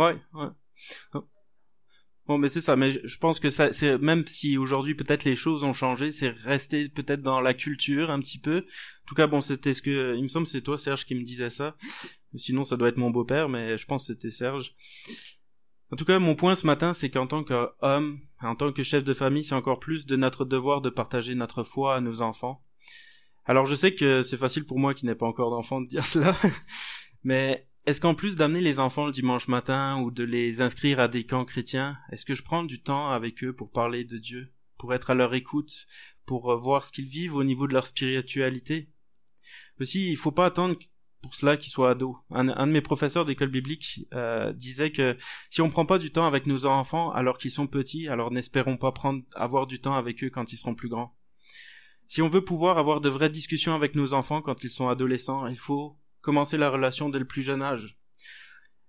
[0.00, 1.20] Ouais, ouais.
[2.26, 2.74] Bon, mais c'est ça.
[2.74, 6.30] Mais je pense que ça, c'est même si aujourd'hui peut-être les choses ont changé, c'est
[6.30, 8.58] resté peut-être dans la culture un petit peu.
[8.58, 11.22] En tout cas, bon, c'était ce que il me semble c'est toi Serge qui me
[11.22, 11.76] disait ça.
[12.34, 14.74] Sinon, ça doit être mon beau-père, mais je pense que c'était Serge.
[15.92, 19.04] En tout cas, mon point ce matin, c'est qu'en tant qu'homme, en tant que chef
[19.04, 22.64] de famille, c'est encore plus de notre devoir de partager notre foi à nos enfants.
[23.44, 26.04] Alors, je sais que c'est facile pour moi qui n'ai pas encore d'enfant de dire
[26.06, 26.36] cela,
[27.22, 31.08] mais est-ce qu'en plus d'amener les enfants le dimanche matin ou de les inscrire à
[31.08, 34.52] des camps chrétiens, est-ce que je prends du temps avec eux pour parler de Dieu,
[34.76, 35.86] pour être à leur écoute,
[36.26, 38.90] pour euh, voir ce qu'ils vivent au niveau de leur spiritualité?
[39.80, 40.76] Aussi, il faut pas attendre
[41.22, 42.16] pour cela qu'ils soient ados.
[42.30, 45.16] Un, de mes professeurs d'école biblique euh, disait que
[45.50, 48.76] si on prend pas du temps avec nos enfants alors qu'ils sont petits, alors n'espérons
[48.76, 48.92] pas
[49.34, 51.14] avoir du temps avec eux quand ils seront plus grands.
[52.08, 55.46] Si on veut pouvoir avoir de vraies discussions avec nos enfants quand ils sont adolescents,
[55.46, 57.98] il faut commencer la relation dès le plus jeune âge.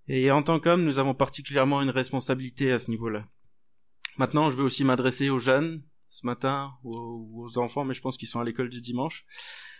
[0.08, 3.28] Et en tant qu'homme, nous avons particulièrement une responsabilité à ce niveau-là.
[4.18, 8.28] Maintenant, je vais aussi m'adresser aux jeunes ce matin, aux enfants, mais je pense qu'ils
[8.28, 9.26] sont à l'école du dimanche.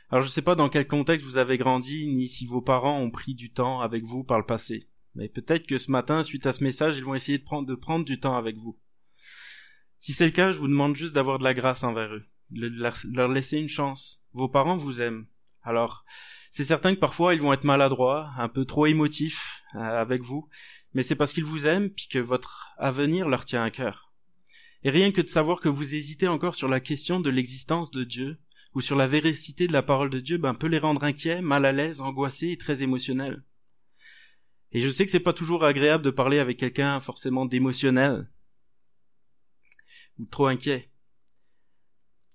[0.10, 3.00] Alors je ne sais pas dans quel contexte vous avez grandi, ni si vos parents
[3.00, 4.90] ont pris du temps avec vous par le passé.
[5.16, 7.76] Mais peut-être que ce matin, suite à ce message, ils vont essayer de prendre, de
[7.76, 8.78] prendre du temps avec vous.
[10.00, 12.68] Si c'est le cas, je vous demande juste d'avoir de la grâce envers eux, de
[13.14, 14.22] leur laisser une chance.
[14.34, 15.28] Vos parents vous aiment.
[15.64, 16.06] Alors,
[16.52, 20.50] c'est certain que parfois ils vont être maladroits, un peu trop émotifs euh, avec vous,
[20.94, 24.12] mais c'est parce qu'ils vous aiment puis que votre avenir leur tient à cœur.
[24.84, 28.04] Et rien que de savoir que vous hésitez encore sur la question de l'existence de
[28.04, 28.40] Dieu
[28.74, 31.66] ou sur la véracité de la parole de Dieu, ben peut les rendre inquiets, mal
[31.66, 33.44] à l'aise, angoissés et très émotionnels.
[34.72, 38.30] Et je sais que c'est pas toujours agréable de parler avec quelqu'un forcément d'émotionnel
[40.18, 40.90] ou trop inquiet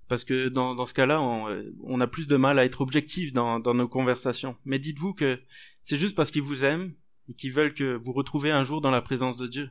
[0.08, 2.80] parce que dans, dans ce cas-là, on, euh, on, a plus de mal à être
[2.80, 4.56] objectif dans, dans nos conversations.
[4.64, 5.40] Mais dites-vous que
[5.82, 6.94] c'est juste parce qu'ils vous aiment
[7.28, 9.70] et qu'ils veulent que vous retrouviez un jour dans la présence de Dieu.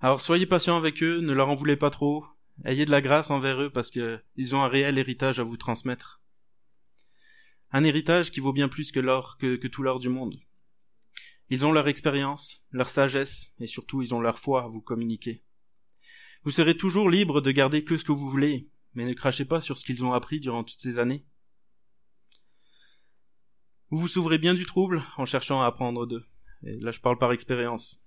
[0.00, 2.24] Alors soyez patient avec eux, ne leur en voulez pas trop,
[2.64, 5.56] ayez de la grâce envers eux parce que ils ont un réel héritage à vous
[5.56, 6.20] transmettre.
[7.72, 10.38] Un héritage qui vaut bien plus que l'or, que, que tout l'or du monde.
[11.48, 15.42] Ils ont leur expérience, leur sagesse, et surtout ils ont leur foi à vous communiquer.
[16.46, 19.60] Vous serez toujours libre de garder que ce que vous voulez, mais ne crachez pas
[19.60, 21.24] sur ce qu'ils ont appris durant toutes ces années.
[23.90, 26.24] Vous vous souvrez bien du trouble en cherchant à apprendre d'eux.
[26.62, 28.00] Et là, je parle par expérience.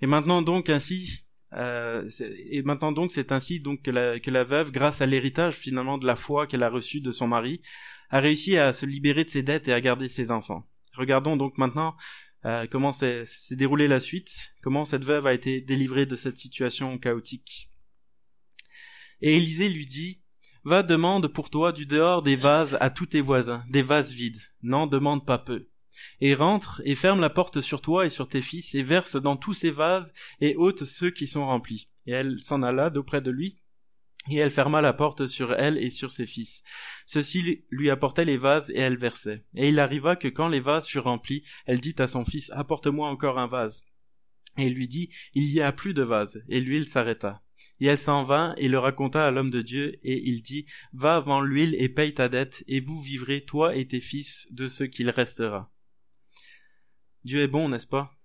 [0.00, 2.08] Et maintenant donc ainsi, euh,
[2.50, 5.98] et maintenant donc c'est ainsi donc que la, que la veuve, grâce à l'héritage finalement
[5.98, 7.60] de la foi qu'elle a reçu de son mari,
[8.08, 10.66] a réussi à se libérer de ses dettes et à garder ses enfants.
[10.94, 11.94] Regardons donc maintenant
[12.44, 16.98] euh, comment s'est déroulée la suite, comment cette veuve a été délivrée de cette situation
[16.98, 17.70] chaotique?
[19.20, 20.22] Et Élisée lui dit,
[20.64, 24.40] Va demande pour toi du dehors des vases à tous tes voisins, des vases vides.
[24.62, 25.68] N'en demande pas peu.
[26.20, 29.36] Et rentre et ferme la porte sur toi et sur tes fils et verse dans
[29.36, 31.88] tous ces vases et ôte ceux qui sont remplis.
[32.06, 33.59] Et elle s'en alla d'auprès de lui
[34.28, 36.62] et elle ferma la porte sur elle et sur ses fils.
[37.06, 39.44] Ceux-ci lui apportaient les vases et elle versait.
[39.54, 43.08] Et il arriva que quand les vases furent remplis, elle dit à son fils, apporte-moi
[43.08, 43.82] encore un vase.
[44.58, 46.42] Et il lui dit, il y a plus de vase.
[46.48, 47.42] Et l'huile s'arrêta.
[47.80, 51.20] Et elle s'en vint et le raconta à l'homme de Dieu, et il dit, va
[51.20, 54.84] vends l'huile et paye ta dette, et vous vivrez, toi et tes fils, de ce
[54.84, 55.70] qu'il restera.
[57.24, 58.16] Dieu est bon, n'est-ce pas?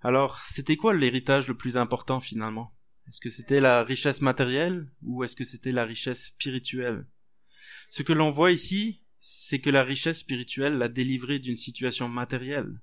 [0.00, 2.72] Alors, c'était quoi l'héritage le plus important finalement?
[3.12, 7.06] Est-ce que c'était la richesse matérielle ou est-ce que c'était la richesse spirituelle?
[7.90, 12.80] Ce que l'on voit ici, c'est que la richesse spirituelle l'a délivré d'une situation matérielle,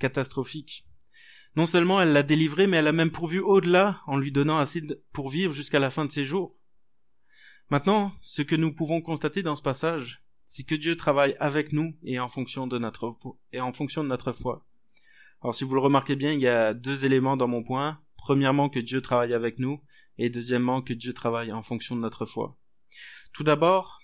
[0.00, 0.84] catastrophique.
[1.54, 4.82] Non seulement elle l'a délivré, mais elle a même pourvu au-delà en lui donnant assez
[5.12, 6.58] pour vivre jusqu'à la fin de ses jours.
[7.70, 11.96] Maintenant, ce que nous pouvons constater dans ce passage, c'est que Dieu travaille avec nous
[12.02, 13.16] et en fonction de notre,
[13.52, 14.66] et en fonction de notre foi.
[15.40, 18.00] Alors si vous le remarquez bien, il y a deux éléments dans mon point.
[18.24, 19.82] Premièrement, que Dieu travaille avec nous,
[20.16, 22.56] et deuxièmement, que Dieu travaille en fonction de notre foi.
[23.32, 23.98] Tout d'abord,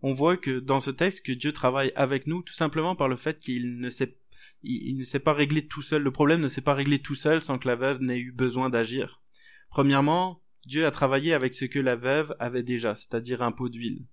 [0.00, 3.16] on voit que dans ce texte, que Dieu travaille avec nous, tout simplement par le
[3.16, 6.02] fait qu'il ne s'est pas réglé tout seul.
[6.02, 8.70] Le problème ne s'est pas réglé tout seul sans que la veuve n'ait eu besoin
[8.70, 9.20] d'agir.
[9.68, 14.06] Premièrement, Dieu a travaillé avec ce que la veuve avait déjà, c'est-à-dire un pot d'huile.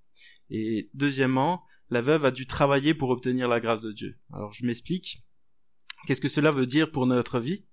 [0.50, 4.18] Et deuxièmement, la veuve a dû travailler pour obtenir la grâce de Dieu.
[4.34, 5.24] Alors je m'explique.
[6.08, 7.64] Qu'est-ce que cela veut dire pour notre vie?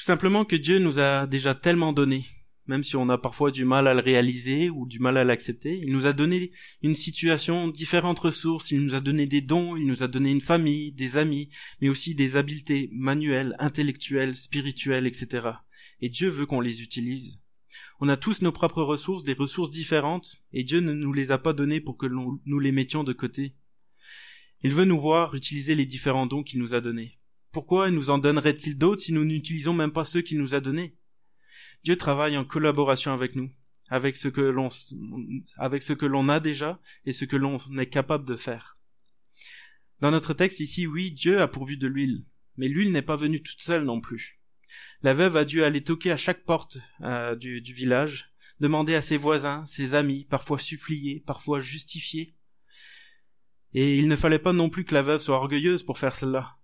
[0.00, 2.24] Tout simplement que Dieu nous a déjà tellement donné,
[2.66, 5.78] même si on a parfois du mal à le réaliser ou du mal à l'accepter.
[5.82, 9.86] Il nous a donné une situation, différentes ressources, il nous a donné des dons, il
[9.86, 11.50] nous a donné une famille, des amis,
[11.82, 15.48] mais aussi des habiletés manuelles, intellectuelles, spirituelles, etc.
[16.00, 17.38] Et Dieu veut qu'on les utilise.
[18.00, 21.36] On a tous nos propres ressources, des ressources différentes, et Dieu ne nous les a
[21.36, 23.54] pas données pour que nous les mettions de côté.
[24.62, 27.19] Il veut nous voir utiliser les différents dons qu'il nous a donnés.
[27.52, 30.96] Pourquoi nous en donnerait-il d'autres si nous n'utilisons même pas ceux qu'il nous a donnés?
[31.82, 33.50] Dieu travaille en collaboration avec nous,
[33.88, 34.68] avec ce que l'on,
[35.56, 38.78] avec ce que l'on a déjà et ce que l'on est capable de faire.
[40.00, 42.24] Dans notre texte ici, oui, Dieu a pourvu de l'huile,
[42.56, 44.40] mais l'huile n'est pas venue toute seule non plus.
[45.02, 49.02] La veuve a dû aller toquer à chaque porte euh, du, du village, demander à
[49.02, 52.36] ses voisins, ses amis, parfois supplier, parfois justifier.
[53.72, 56.59] Et il ne fallait pas non plus que la veuve soit orgueilleuse pour faire cela.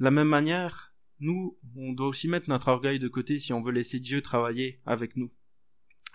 [0.00, 3.72] La même manière, nous, on doit aussi mettre notre orgueil de côté si on veut
[3.72, 5.30] laisser Dieu travailler avec nous.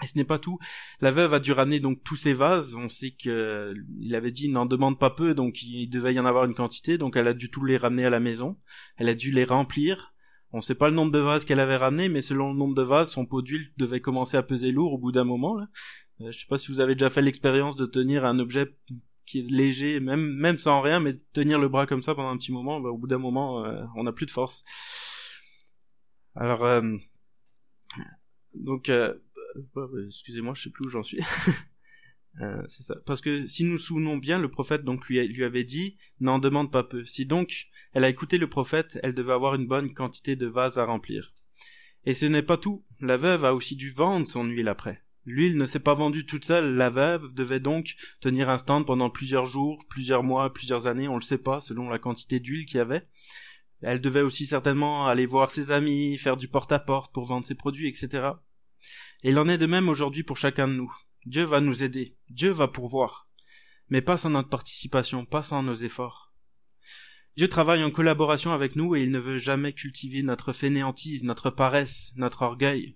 [0.04, 0.60] Et ce n'est pas tout.
[1.00, 2.76] La veuve a dû ramener donc tous ses vases.
[2.76, 6.46] On sait qu'il avait dit n'en demande pas peu, donc il devait y en avoir
[6.46, 6.98] une quantité.
[6.98, 8.58] Donc elle a dû tous les ramener à la maison.
[8.98, 10.14] Elle a dû les remplir.
[10.52, 12.76] On ne sait pas le nombre de vases qu'elle avait ramené, mais selon le nombre
[12.76, 15.56] de vases, son pot d'huile devait commencer à peser lourd au bout d'un moment.
[15.56, 15.68] Là.
[16.22, 18.76] Euh, je sais pas si vous avez déjà fait l'expérience de tenir un objet
[19.26, 22.38] qui est léger, même même sans rien, mais tenir le bras comme ça pendant un
[22.38, 24.64] petit moment, bah, au bout d'un moment, euh, on n'a plus de force.
[26.36, 26.96] Alors, euh,
[28.54, 29.14] donc, euh,
[30.08, 31.20] excusez-moi, je sais plus où j'en suis.
[32.68, 32.96] c'est ça.
[33.06, 36.72] Parce que si nous souvenons bien, le prophète donc lui, lui avait dit n'en demande
[36.72, 37.06] pas peu.
[37.06, 40.78] Si donc elle a écouté le prophète, elle devait avoir une bonne quantité de vases
[40.78, 41.34] à remplir.
[42.06, 42.86] Et ce n'est pas tout.
[43.00, 45.05] La veuve a aussi dû vendre son huile après.
[45.26, 49.10] L'huile ne s'est pas vendue toute seule, la veuve devait donc tenir un stand pendant
[49.10, 52.78] plusieurs jours, plusieurs mois, plusieurs années, on le sait pas, selon la quantité d'huile qu'il
[52.78, 53.08] y avait.
[53.82, 57.88] Elle devait aussi certainement aller voir ses amis, faire du porte-à-porte pour vendre ses produits,
[57.88, 58.30] etc.
[59.24, 60.94] Et il en est de même aujourd'hui pour chacun de nous.
[61.26, 63.28] Dieu va nous aider, Dieu va pourvoir,
[63.90, 66.34] mais pas sans notre participation, pas sans nos efforts.
[67.36, 71.50] Dieu travaille en collaboration avec nous et il ne veut jamais cultiver notre fainéantise, notre
[71.50, 72.96] paresse, notre orgueil.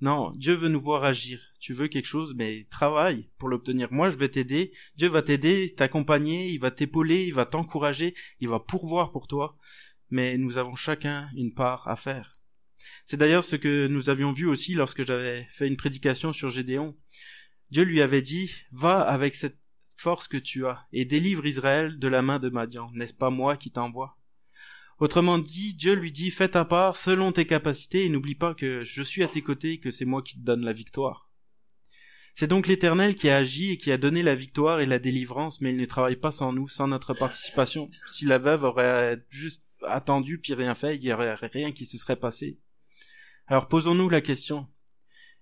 [0.00, 1.40] Non, Dieu veut nous voir agir.
[1.58, 3.92] Tu veux quelque chose, mais travaille pour l'obtenir.
[3.92, 4.72] Moi, je vais t'aider.
[4.96, 9.58] Dieu va t'aider, t'accompagner, il va t'épauler, il va t'encourager, il va pourvoir pour toi.
[10.10, 12.32] Mais nous avons chacun une part à faire.
[13.06, 16.96] C'est d'ailleurs ce que nous avions vu aussi lorsque j'avais fait une prédication sur Gédéon.
[17.70, 19.58] Dieu lui avait dit, va avec cette
[19.96, 22.90] force que tu as et délivre Israël de la main de Madian.
[22.92, 24.15] N'est-ce pas moi qui t'envoie?
[24.98, 28.82] Autrement dit, Dieu lui dit fais ta part selon tes capacités et n'oublie pas que
[28.82, 31.30] je suis à tes côtés et que c'est moi qui te donne la victoire.
[32.34, 35.60] C'est donc l'Éternel qui a agi et qui a donné la victoire et la délivrance,
[35.60, 37.90] mais il ne travaille pas sans nous, sans notre participation.
[38.06, 41.98] Si la veuve aurait juste attendu puis rien fait, il n'y aurait rien qui se
[41.98, 42.58] serait passé.
[43.46, 44.66] Alors posons-nous la question.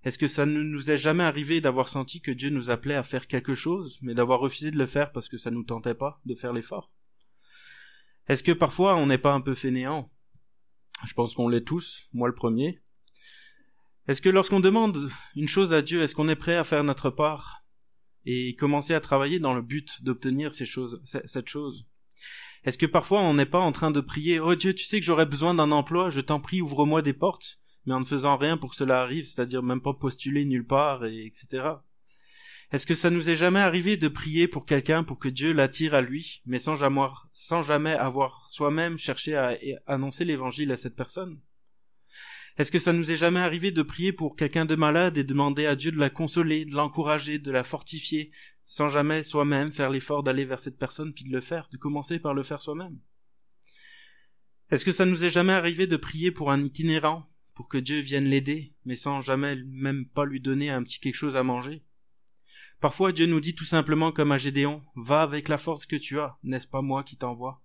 [0.04, 3.02] Est-ce que ça ne nous est jamais arrivé d'avoir senti que Dieu nous appelait à
[3.02, 6.20] faire quelque chose, mais d'avoir refusé de le faire parce que ça nous tentait pas
[6.26, 6.92] de faire l'effort?
[8.28, 10.10] Est-ce que parfois on n'est pas un peu fainéant?
[11.04, 12.80] Je pense qu'on l'est tous, moi le premier.
[14.06, 17.10] Est-ce que lorsqu'on demande une chose à Dieu, est-ce qu'on est prêt à faire notre
[17.10, 17.64] part
[18.26, 21.86] et commencer à travailler dans le but d'obtenir ces choses, cette chose?
[22.64, 25.06] Est-ce que parfois on n'est pas en train de prier Oh Dieu, tu sais que
[25.06, 28.56] j'aurais besoin d'un emploi, je t'en prie, ouvre-moi des portes, mais en ne faisant rien
[28.56, 31.64] pour que cela arrive, c'est-à-dire même pas postuler nulle part, et etc.
[32.74, 35.94] Est-ce que ça nous est jamais arrivé de prier pour quelqu'un pour que Dieu l'attire
[35.94, 39.56] à lui, mais sans jamais, avoir soi-même cherché à
[39.86, 41.38] annoncer l'évangile à cette personne?
[42.58, 45.66] Est-ce que ça nous est jamais arrivé de prier pour quelqu'un de malade et demander
[45.66, 48.32] à Dieu de la consoler, de l'encourager, de la fortifier,
[48.64, 52.18] sans jamais soi-même faire l'effort d'aller vers cette personne puis de le faire, de commencer
[52.18, 52.98] par le faire soi-même?
[54.72, 58.00] Est-ce que ça nous est jamais arrivé de prier pour un itinérant, pour que Dieu
[58.00, 61.84] vienne l'aider, mais sans jamais même pas lui donner un petit quelque chose à manger?
[62.80, 66.20] Parfois Dieu nous dit tout simplement comme à Gédéon, va avec la force que tu
[66.20, 67.60] as, n'est-ce pas moi qui t'envoie?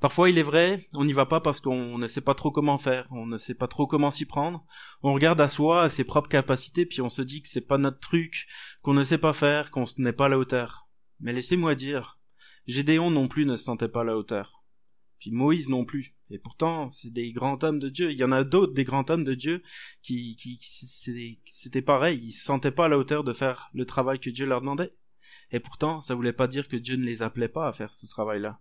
[0.00, 2.78] Parfois il est vrai, on n'y va pas parce qu'on ne sait pas trop comment
[2.78, 4.64] faire, on ne sait pas trop comment s'y prendre,
[5.02, 7.78] on regarde à soi, à ses propres capacités, puis on se dit que c'est pas
[7.78, 8.46] notre truc,
[8.82, 10.88] qu'on ne sait pas faire, qu'on n'est pas à la hauteur.
[11.20, 12.18] Mais laissez-moi dire,
[12.66, 14.62] Gédéon non plus ne se sentait pas à la hauteur.
[15.18, 16.17] Puis Moïse non plus.
[16.30, 18.10] Et pourtant, c'est des grands hommes de Dieu.
[18.12, 19.62] Il y en a d'autres des grands hommes de Dieu
[20.02, 22.20] qui, qui, c'était pareil.
[22.22, 24.92] Ils se sentaient pas à la hauteur de faire le travail que Dieu leur demandait.
[25.50, 28.06] Et pourtant, ça voulait pas dire que Dieu ne les appelait pas à faire ce
[28.06, 28.60] travail-là.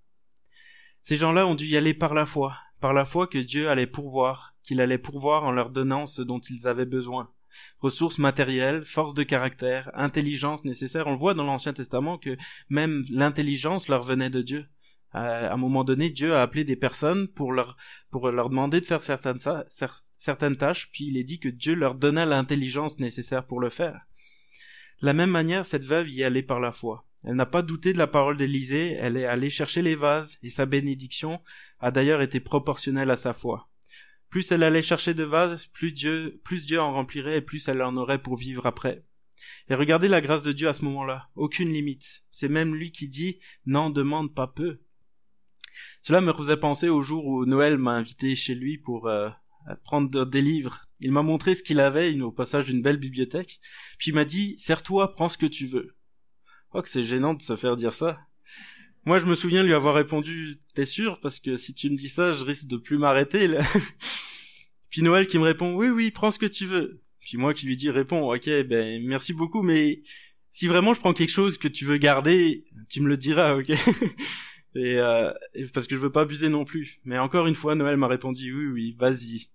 [1.03, 3.87] Ces gens-là ont dû y aller par la foi, par la foi que Dieu allait
[3.87, 7.31] pourvoir, qu'il allait pourvoir en leur donnant ce dont ils avaient besoin.
[7.79, 11.07] Ressources matérielles, force de caractère, intelligence nécessaire.
[11.07, 12.37] On le voit dans l'Ancien Testament que
[12.69, 14.67] même l'intelligence leur venait de Dieu
[15.11, 17.77] à un moment donné, Dieu a appelé des personnes pour leur,
[18.11, 19.39] pour leur demander de faire certaines,
[20.11, 24.01] certaines tâches, puis il est dit que Dieu leur donna l'intelligence nécessaire pour le faire.
[25.01, 27.05] De la même manière, cette veuve y allait par la foi.
[27.23, 30.49] Elle n'a pas douté de la parole d'Élisée, elle est allée chercher les vases, et
[30.49, 31.41] sa bénédiction
[31.79, 33.69] a d'ailleurs été proportionnelle à sa foi.
[34.29, 37.81] Plus elle allait chercher de vases, plus Dieu, plus Dieu en remplirait et plus elle
[37.81, 39.03] en aurait pour vivre après.
[39.69, 41.29] Et regardez la grâce de Dieu à ce moment-là.
[41.35, 42.23] Aucune limite.
[42.31, 44.79] C'est même lui qui dit, n'en demande pas peu.
[46.01, 49.29] Cela me faisait penser au jour où Noël m'a invité chez lui pour euh,
[49.83, 50.87] prendre des livres.
[50.99, 53.59] Il m'a montré ce qu'il avait, au passage d'une belle bibliothèque,
[53.97, 55.95] puis il m'a dit Sers-toi, prends ce que tu veux.
[56.73, 58.17] Oh, que c'est gênant de se faire dire ça.
[59.05, 61.19] Moi, je me souviens lui avoir répondu T'es sûr?
[61.21, 63.49] Parce que si tu me dis ça, je risque de plus m'arrêter.
[64.89, 67.01] Puis Noël qui me répond Oui, oui, prends ce que tu veux.
[67.21, 70.01] Puis moi qui lui dis Réponds, ok, ben merci beaucoup, mais
[70.51, 73.71] si vraiment je prends quelque chose que tu veux garder, tu me le diras, ok?
[74.77, 76.99] euh, et, parce que je veux pas abuser non plus.
[77.03, 79.49] Mais encore une fois, Noël m'a répondu oui, oui, vas-y.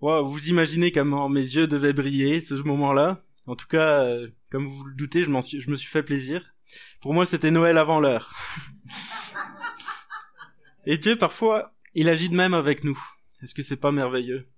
[0.00, 3.24] Vous imaginez comment mes yeux devaient briller ce moment-là.
[3.46, 6.54] En tout cas, euh, comme vous le doutez, je, je me suis fait plaisir.
[7.00, 8.34] Pour moi, c'était Noël avant l'heure.
[10.86, 13.00] et Dieu, parfois, il agit de même avec nous.
[13.42, 14.48] Est-ce que c'est pas merveilleux?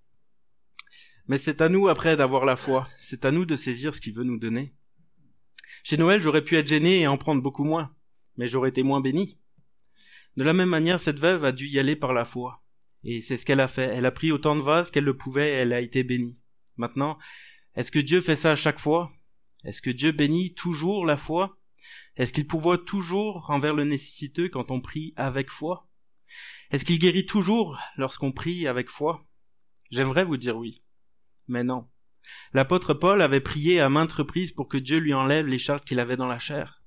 [1.27, 2.89] Mais c'est à nous après d'avoir la foi.
[2.99, 4.75] C'est à nous de saisir ce qu'il veut nous donner.
[5.85, 7.95] Chez Noël, j'aurais pu être gêné et en prendre beaucoup moins
[8.39, 9.37] mais j'aurais été moins béni.
[10.37, 12.63] De la même manière, cette veuve a dû y aller par la foi.
[13.05, 13.91] Et c'est ce qu'elle a fait.
[13.93, 16.41] Elle a pris autant de vases qu'elle le pouvait et elle a été bénie.
[16.77, 17.19] Maintenant,
[17.75, 19.13] est-ce que Dieu fait ça à chaque fois?
[19.65, 21.59] Est-ce que Dieu bénit toujours la foi?
[22.17, 25.89] Est-ce qu'il pourvoit toujours envers le nécessiteux quand on prie avec foi?
[26.71, 29.27] Est-ce qu'il guérit toujours lorsqu'on prie avec foi?
[29.91, 30.83] J'aimerais vous dire oui.
[31.49, 31.89] Mais non.
[32.53, 35.99] L'apôtre Paul avait prié à maintes reprises pour que Dieu lui enlève les chartes qu'il
[35.99, 36.78] avait dans la chair.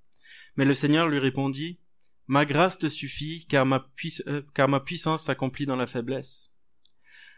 [0.55, 1.79] Mais le Seigneur lui répondit,
[2.27, 3.85] Ma grâce te suffit, car ma,
[4.27, 6.49] euh, car ma puissance s'accomplit dans la faiblesse.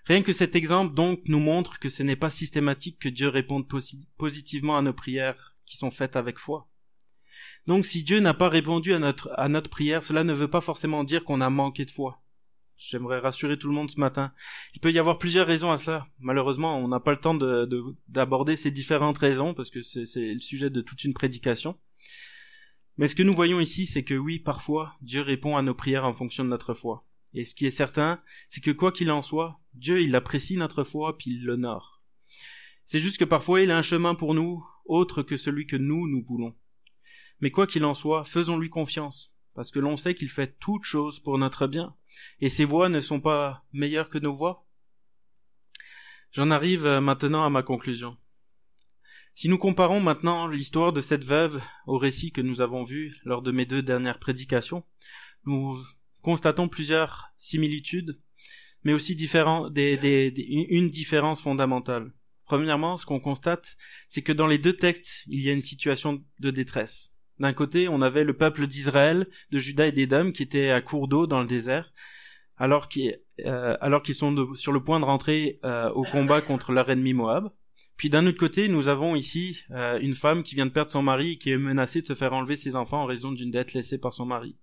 [0.05, 3.67] Rien que cet exemple donc nous montre que ce n'est pas systématique que Dieu réponde
[4.17, 6.69] positivement à nos prières qui sont faites avec foi.
[7.65, 10.61] Donc si Dieu n'a pas répondu à notre, à notre prière, cela ne veut pas
[10.61, 12.21] forcément dire qu'on a manqué de foi.
[12.75, 14.33] J'aimerais rassurer tout le monde ce matin.
[14.75, 16.05] Il peut y avoir plusieurs raisons à ça.
[16.19, 17.33] Malheureusement, on n'a pas le temps
[18.09, 21.79] d'aborder ces différentes raisons parce que c'est le sujet de toute une prédication.
[22.97, 26.05] Mais ce que nous voyons ici, c'est que oui, parfois, Dieu répond à nos prières
[26.05, 27.07] en fonction de notre foi.
[27.33, 30.83] Et ce qui est certain, c'est que quoi qu'il en soit, Dieu, il apprécie notre
[30.83, 32.03] foi, puis il l'honore.
[32.85, 36.07] C'est juste que parfois, il a un chemin pour nous, autre que celui que nous,
[36.07, 36.55] nous voulons.
[37.39, 41.19] Mais quoi qu'il en soit, faisons-lui confiance, parce que l'on sait qu'il fait toutes choses
[41.19, 41.95] pour notre bien,
[42.39, 44.67] et ses voies ne sont pas meilleures que nos voies.
[46.31, 48.17] J'en arrive maintenant à ma conclusion.
[49.35, 53.41] Si nous comparons maintenant l'histoire de cette veuve au récit que nous avons vu lors
[53.41, 54.83] de mes deux dernières prédications,
[55.45, 55.75] nous
[56.21, 58.19] constatons plusieurs similitudes,
[58.83, 62.13] mais aussi une différence fondamentale.
[62.45, 63.75] Premièrement, ce qu'on constate,
[64.07, 67.11] c'est que dans les deux textes, il y a une situation de détresse.
[67.39, 71.07] D'un côté, on avait le peuple d'Israël, de Juda et d'Édom qui étaient à court
[71.07, 71.91] d'eau dans le désert,
[72.57, 77.13] alors qu'ils euh, sont sur le point de rentrer euh, au combat contre leur ennemi
[77.13, 77.51] Moab.
[77.97, 81.03] Puis d'un autre côté, nous avons ici euh, une femme qui vient de perdre son
[81.03, 83.73] mari et qui est menacée de se faire enlever ses enfants en raison d'une dette
[83.73, 84.57] laissée par son mari.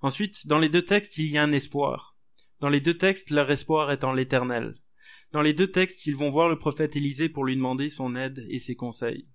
[0.00, 2.16] Ensuite, dans les deux textes, il y a un espoir.
[2.60, 4.74] Dans les deux textes, leur espoir est en l'éternel.
[5.32, 8.46] Dans les deux textes, ils vont voir le prophète Élisée pour lui demander son aide
[8.48, 9.28] et ses conseils.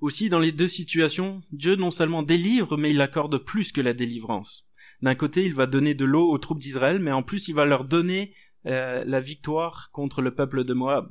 [0.00, 3.94] Aussi, dans les deux situations, Dieu non seulement délivre, mais il accorde plus que la
[3.94, 4.68] délivrance.
[5.00, 7.64] D'un côté, il va donner de l'eau aux troupes d'Israël, mais en plus, il va
[7.64, 8.34] leur donner
[8.66, 11.08] euh, la victoire contre le peuple de Moab.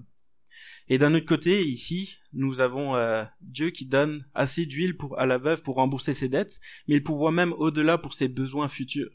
[0.87, 5.25] Et d'un autre côté, ici, nous avons euh, Dieu qui donne assez d'huile pour, à
[5.25, 9.11] la veuve pour rembourser ses dettes, mais il pourvoit même au-delà pour ses besoins futurs.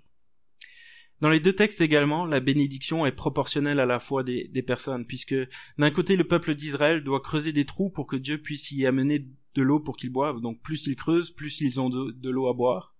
[1.20, 5.06] Dans les deux textes également, la bénédiction est proportionnelle à la foi des, des personnes,
[5.06, 5.36] puisque
[5.76, 9.26] d'un côté, le peuple d'Israël doit creuser des trous pour que Dieu puisse y amener
[9.54, 10.40] de l'eau pour qu'ils boivent.
[10.40, 12.94] Donc plus ils creusent, plus ils ont de, l'eau à boire.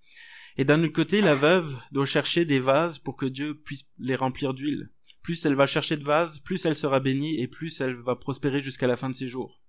[0.57, 4.17] Et d'un autre côté, la veuve doit chercher des vases pour que Dieu puisse les
[4.17, 4.91] remplir d'huile.
[5.23, 8.62] Plus elle va chercher de vases, plus elle sera bénie et plus elle va prospérer
[8.62, 9.61] jusqu'à la fin de ses jours.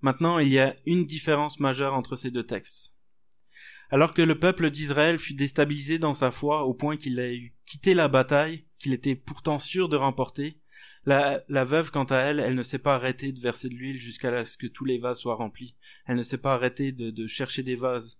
[0.00, 2.92] Maintenant, il y a une différence majeure entre ces deux textes.
[3.90, 7.54] Alors que le peuple d'Israël fut déstabilisé dans sa foi au point qu'il a eu
[7.66, 10.60] quitté la bataille, qu'il était pourtant sûr de remporter,
[11.06, 14.44] la, veuve, quant à elle, elle ne s'est pas arrêtée de verser de l'huile jusqu'à
[14.44, 15.76] ce que tous les vases soient remplis.
[16.04, 18.18] Elle ne s'est pas arrêtée de, de chercher des vases.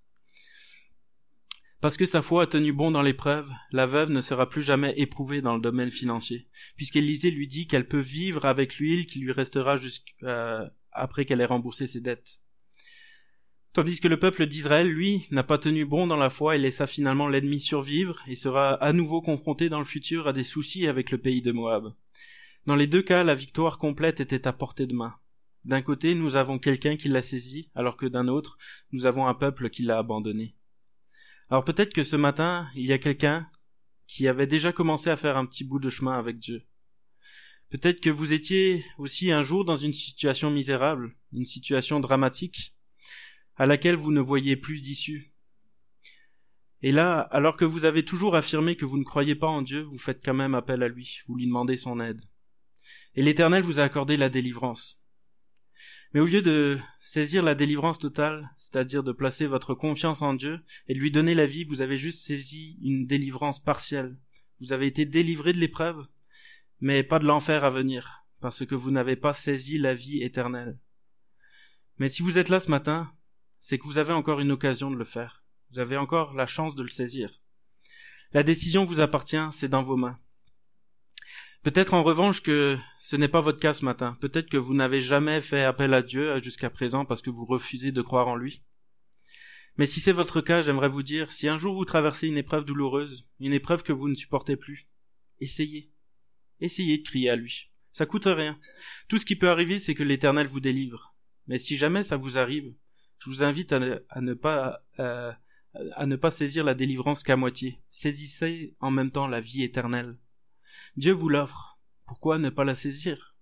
[1.87, 4.95] Parce que sa foi a tenu bon dans l'épreuve, la veuve ne sera plus jamais
[4.97, 9.31] éprouvée dans le domaine financier, puisqu'Élisée lui dit qu'elle peut vivre avec l'huile qui lui
[9.31, 12.41] restera jusqu'après euh, qu'elle ait remboursé ses dettes.
[13.73, 16.89] Tandis que le peuple d'Israël, lui, n'a pas tenu bon dans la foi et laissa
[16.89, 21.13] finalement l'ennemi survivre et sera à nouveau confronté dans le futur à des soucis avec
[21.13, 21.95] le pays de Moab.
[22.67, 25.15] Dans les deux cas, la victoire complète était à portée de main.
[25.65, 28.59] D'un côté, nous avons quelqu'un qui l'a saisi, alors que d'un autre,
[28.91, 30.57] nous avons un peuple qui l'a abandonné.
[31.49, 33.49] Alors peut-être que ce matin, il y a quelqu'un
[34.07, 36.63] qui avait déjà commencé à faire un petit bout de chemin avec Dieu.
[37.71, 42.75] Peut-être que vous étiez aussi un jour dans une situation misérable, une situation dramatique,
[43.57, 45.33] à laquelle vous ne voyez plus d'issue.
[46.83, 49.83] Et là, alors que vous avez toujours affirmé que vous ne croyez pas en Dieu,
[49.83, 52.23] vous faites quand même appel à lui, vous lui demandez son aide.
[53.15, 55.01] Et l'Éternel vous a accordé la délivrance.
[56.17, 60.61] Mais au lieu de saisir la délivrance totale, c'est-à-dire de placer votre confiance en Dieu
[60.89, 64.17] et de lui donner la vie, vous avez juste saisi une délivrance partielle.
[64.59, 66.07] Vous avez été délivré de l'épreuve,
[66.81, 70.79] mais pas de l'enfer à venir, parce que vous n'avez pas saisi la vie éternelle.
[71.99, 73.13] Mais si vous êtes là ce matin,
[73.61, 75.45] c'est que vous avez encore une occasion de le faire.
[75.71, 77.43] Vous avez encore la chance de le saisir.
[78.33, 80.19] La décision vous appartient, c'est dans vos mains.
[81.67, 84.17] Peut-être en revanche que ce n'est pas votre cas ce matin.
[84.21, 87.91] Peut-être que vous n'avez jamais fait appel à Dieu jusqu'à présent parce que vous refusez
[87.91, 88.63] de croire en lui.
[89.77, 92.67] Mais si c'est votre cas, j'aimerais vous dire, si un jour vous traversez une épreuve
[92.67, 94.89] douloureuse, une épreuve que vous ne supportez plus,
[95.41, 95.91] essayez.
[96.61, 97.73] Essayez de crier à lui.
[97.91, 98.61] Ça coûte rien.
[99.09, 101.17] Tout ce qui peut arriver, c'est que l'Éternel vous délivre.
[101.49, 102.73] Mais si jamais ça vous arrive,
[103.19, 103.81] je vous invite à
[104.21, 105.33] ne, pas euh,
[105.97, 107.81] à ne pas saisir la délivrance qu'à moitié.
[107.91, 110.17] Saisissez en même temps la vie éternelle.
[110.97, 111.79] Dieu vous l'offre.
[112.07, 113.37] Pourquoi ne pas la saisir?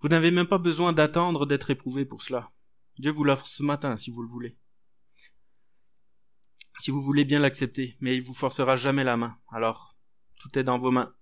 [0.00, 2.52] Vous n'avez même pas besoin d'attendre d'être éprouvé pour cela.
[2.98, 4.56] Dieu vous l'offre ce matin si vous le voulez.
[6.78, 9.36] Si vous voulez bien l'accepter, mais il vous forcera jamais la main.
[9.50, 9.96] Alors,
[10.38, 11.12] tout est dans vos mains.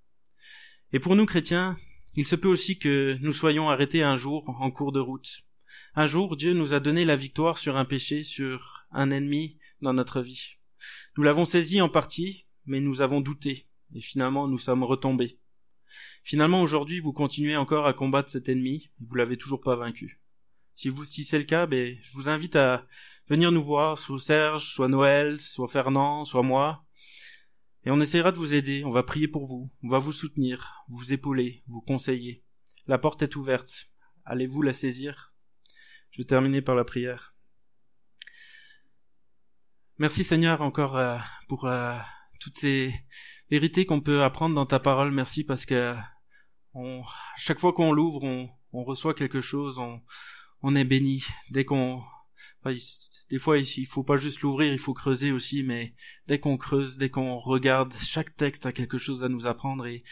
[0.92, 1.78] Et pour nous chrétiens,
[2.14, 5.46] il se peut aussi que nous soyons arrêtés un jour en cours de route.
[5.94, 9.94] Un jour, Dieu nous a donné la victoire sur un péché, sur un ennemi dans
[9.94, 10.57] notre vie.
[11.16, 15.39] Nous l'avons saisi en partie, mais nous avons douté, et finalement nous sommes retombés.
[16.24, 20.20] Finalement, aujourd'hui, vous continuez encore à combattre cet ennemi, vous l'avez toujours pas vaincu.
[20.74, 22.87] Si vous, si c'est le cas, ben, je vous invite à
[23.28, 26.84] venir nous voir, soit Serge, soit Noël, soit Fernand, soit moi,
[27.84, 30.84] et on essaiera de vous aider, on va prier pour vous, on va vous soutenir,
[30.89, 32.43] vous épauler, vous conseiller.
[32.89, 33.89] La porte est ouverte.
[34.24, 35.32] Allez-vous la saisir?
[36.11, 37.37] Je vais par la prière.
[39.99, 41.18] Merci Seigneur encore euh,
[41.49, 41.97] pour euh,
[42.41, 42.95] toutes ces
[43.51, 45.11] vérités qu'on peut apprendre dans ta parole.
[45.12, 45.95] Merci parce que
[47.37, 48.22] chaque fois qu'on l'ouvre,
[48.72, 49.80] on, reçoit quelque chose,
[50.62, 51.24] on, est béni.
[51.51, 52.03] Dès qu'on,
[53.30, 55.62] des fois il faut pas juste l'ouvrir, il faut creuser aussi.
[55.62, 55.95] Mais
[56.26, 59.87] dès qu'on creuse, dès qu'on regarde, chaque texte a quelque chose à nous apprendre.
[59.87, 60.05] Et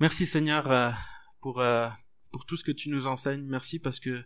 [0.00, 0.90] merci Seigneur euh,
[1.40, 1.62] pour
[2.30, 3.44] pour tout ce que tu nous enseignes.
[3.46, 4.24] Merci parce que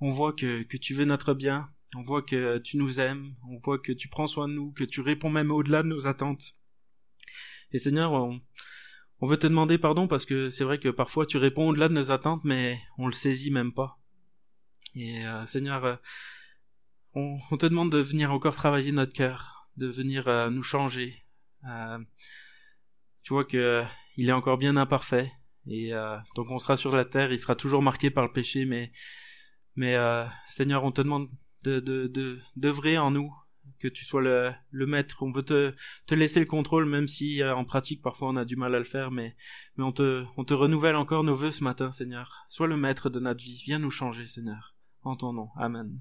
[0.00, 3.58] on voit que, que tu veux notre bien, on voit que tu nous aimes, on
[3.58, 6.54] voit que tu prends soin de nous, que tu réponds même au-delà de nos attentes.
[7.72, 8.40] Et Seigneur, on,
[9.26, 12.10] veut te demander pardon parce que c'est vrai que parfois tu réponds au-delà de nos
[12.10, 13.98] attentes, mais on le saisit même pas.
[14.94, 15.96] Et euh, Seigneur, euh,
[17.14, 21.24] on, te demande de venir encore travailler notre cœur, de venir euh, nous changer.
[23.22, 23.84] tu vois que
[24.16, 25.32] il est encore bien imparfait,
[25.66, 25.92] Et
[26.36, 28.92] donc on sera sur la terre, il sera toujours marqué par le péché, mais
[30.48, 31.30] Seigneur, on te demande
[31.62, 33.32] de de d'œuvrer en nous,
[33.82, 35.22] que tu sois le, maître.
[35.22, 38.56] On veut te laisser le contrôle, même si euh, en pratique parfois on a du
[38.56, 39.36] mal à le faire, mais
[39.76, 42.46] mais on te on te renouvelle encore nos vœux ce matin, Seigneur.
[42.48, 43.60] Sois le maître de notre vie.
[43.64, 44.74] Viens nous changer, Seigneur.
[45.02, 45.48] En ton nom.
[45.56, 46.00] Amen.